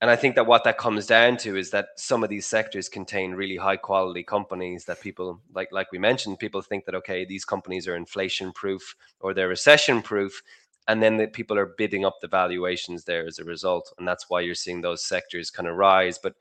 And 0.00 0.10
I 0.10 0.16
think 0.16 0.36
that 0.36 0.46
what 0.46 0.62
that 0.62 0.78
comes 0.78 1.06
down 1.06 1.38
to 1.38 1.56
is 1.56 1.70
that 1.70 1.88
some 1.96 2.22
of 2.22 2.30
these 2.30 2.46
sectors 2.46 2.88
contain 2.88 3.32
really 3.32 3.56
high 3.56 3.76
quality 3.76 4.22
companies 4.22 4.84
that 4.84 5.00
people 5.00 5.40
like 5.52 5.72
like 5.72 5.90
we 5.90 5.98
mentioned 5.98 6.38
people 6.38 6.62
think 6.62 6.84
that 6.84 6.94
okay 6.94 7.24
these 7.24 7.44
companies 7.44 7.88
are 7.88 7.96
inflation 7.96 8.52
proof 8.52 8.94
or 9.18 9.34
they're 9.34 9.48
recession 9.48 10.00
proof 10.00 10.40
and 10.88 11.02
then 11.02 11.18
the 11.18 11.26
people 11.26 11.58
are 11.58 11.74
bidding 11.76 12.06
up 12.06 12.20
the 12.20 12.28
valuations 12.28 13.04
there 13.04 13.26
as 13.26 13.38
a 13.38 13.44
result. 13.44 13.92
And 13.98 14.08
that's 14.08 14.30
why 14.30 14.40
you're 14.40 14.54
seeing 14.54 14.80
those 14.80 15.04
sectors 15.04 15.50
kind 15.50 15.68
of 15.68 15.76
rise. 15.76 16.18
But 16.18 16.34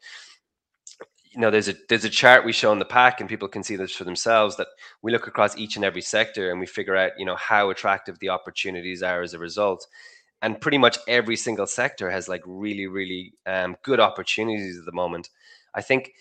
you 1.38 1.42
know 1.42 1.52
there's 1.52 1.70
a 1.70 1.76
there's 1.88 2.04
a 2.04 2.10
chart 2.10 2.44
we 2.44 2.52
show 2.52 2.72
in 2.72 2.80
the 2.80 2.86
pack 2.86 3.20
and 3.20 3.30
people 3.30 3.48
can 3.48 3.62
see 3.62 3.76
this 3.76 3.96
for 3.96 4.04
themselves 4.04 4.58
that 4.58 4.70
we 5.04 5.12
look 5.12 5.28
across 5.28 5.56
each 5.56 5.76
and 5.76 5.86
every 5.86 6.02
sector 6.02 6.50
and 6.50 6.60
we 6.60 6.66
figure 6.66 6.96
out 6.96 7.12
you 7.20 7.26
know 7.26 7.36
how 7.36 7.70
attractive 7.70 8.18
the 8.18 8.30
opportunities 8.30 9.04
are 9.04 9.22
as 9.22 9.36
a 9.36 9.40
result. 9.40 9.86
And 10.42 10.60
pretty 10.60 10.80
much 10.80 10.98
every 11.08 11.36
single 11.36 11.68
sector 11.68 12.10
has 12.10 12.28
like 12.28 12.42
really 12.48 12.88
really 12.88 13.34
um, 13.46 13.78
good 13.84 14.00
opportunities 14.00 14.80
at 14.80 14.86
the 14.86 14.92
moment. 14.92 15.30
I 15.76 15.82
think 15.82 16.14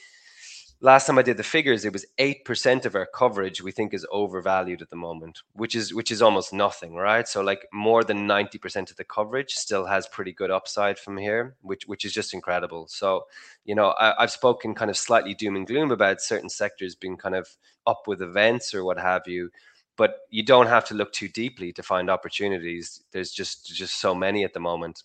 last 0.80 1.06
time 1.06 1.18
i 1.18 1.22
did 1.22 1.36
the 1.36 1.42
figures 1.42 1.84
it 1.84 1.92
was 1.92 2.04
8% 2.18 2.84
of 2.84 2.94
our 2.94 3.06
coverage 3.06 3.62
we 3.62 3.72
think 3.72 3.94
is 3.94 4.06
overvalued 4.10 4.82
at 4.82 4.90
the 4.90 4.96
moment 4.96 5.42
which 5.54 5.74
is 5.74 5.94
which 5.94 6.10
is 6.10 6.20
almost 6.20 6.52
nothing 6.52 6.94
right 6.94 7.26
so 7.26 7.40
like 7.40 7.66
more 7.72 8.04
than 8.04 8.28
90% 8.28 8.90
of 8.90 8.96
the 8.96 9.04
coverage 9.04 9.54
still 9.54 9.86
has 9.86 10.06
pretty 10.06 10.32
good 10.32 10.50
upside 10.50 10.98
from 10.98 11.16
here 11.16 11.56
which 11.62 11.84
which 11.86 12.04
is 12.04 12.12
just 12.12 12.34
incredible 12.34 12.86
so 12.88 13.24
you 13.64 13.74
know 13.74 13.94
I, 13.98 14.22
i've 14.22 14.30
spoken 14.30 14.74
kind 14.74 14.90
of 14.90 14.96
slightly 14.96 15.34
doom 15.34 15.56
and 15.56 15.66
gloom 15.66 15.90
about 15.90 16.20
certain 16.20 16.50
sectors 16.50 16.94
being 16.94 17.16
kind 17.16 17.34
of 17.34 17.48
up 17.86 18.02
with 18.06 18.20
events 18.20 18.74
or 18.74 18.84
what 18.84 18.98
have 18.98 19.22
you 19.26 19.50
but 19.96 20.18
you 20.30 20.42
don't 20.42 20.66
have 20.66 20.84
to 20.84 20.94
look 20.94 21.12
too 21.12 21.28
deeply 21.28 21.72
to 21.72 21.82
find 21.82 22.10
opportunities. 22.10 23.02
There's 23.12 23.30
just 23.30 23.66
just 23.74 23.98
so 23.98 24.14
many 24.14 24.44
at 24.44 24.52
the 24.52 24.60
moment. 24.60 25.02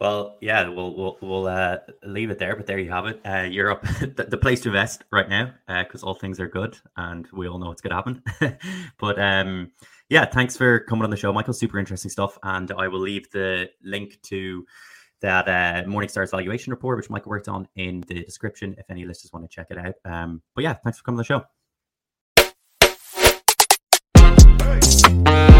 Well, 0.00 0.38
yeah, 0.40 0.68
we'll 0.68 0.94
we'll, 0.96 1.18
we'll 1.20 1.46
uh, 1.46 1.78
leave 2.04 2.30
it 2.30 2.38
there. 2.38 2.56
But 2.56 2.66
there 2.66 2.78
you 2.78 2.90
have 2.90 3.06
it. 3.06 3.20
Uh, 3.24 3.42
Europe, 3.42 3.82
the, 4.00 4.26
the, 4.28 4.36
place 4.36 4.60
to 4.62 4.68
invest 4.68 5.04
right 5.12 5.28
now, 5.28 5.52
because 5.68 6.02
uh, 6.02 6.06
all 6.06 6.14
things 6.14 6.40
are 6.40 6.48
good, 6.48 6.76
and 6.96 7.28
we 7.32 7.48
all 7.48 7.58
know 7.58 7.70
it's 7.70 7.80
going 7.80 7.90
to 7.90 7.96
happen. 7.96 8.58
but 8.98 9.20
um, 9.20 9.70
yeah, 10.08 10.24
thanks 10.24 10.56
for 10.56 10.80
coming 10.80 11.04
on 11.04 11.10
the 11.10 11.16
show, 11.16 11.32
Michael. 11.32 11.54
Super 11.54 11.78
interesting 11.78 12.10
stuff, 12.10 12.38
and 12.42 12.72
I 12.72 12.88
will 12.88 13.00
leave 13.00 13.30
the 13.30 13.70
link 13.82 14.20
to 14.24 14.66
that 15.20 15.48
uh, 15.48 15.88
Morningstar's 15.88 16.32
valuation 16.32 16.70
report, 16.72 16.98
which 16.98 17.08
Michael 17.08 17.30
worked 17.30 17.48
on, 17.48 17.66
in 17.76 18.02
the 18.08 18.24
description 18.24 18.74
if 18.76 18.90
any 18.90 19.04
listeners 19.04 19.32
want 19.32 19.48
to 19.48 19.54
check 19.54 19.68
it 19.70 19.78
out. 19.78 19.94
Um, 20.04 20.42
but 20.54 20.64
yeah, 20.64 20.74
thanks 20.74 20.98
for 20.98 21.04
coming 21.04 21.18
on 21.18 21.22
the 21.22 21.24
show. 21.24 21.44
Bye. 25.24 25.53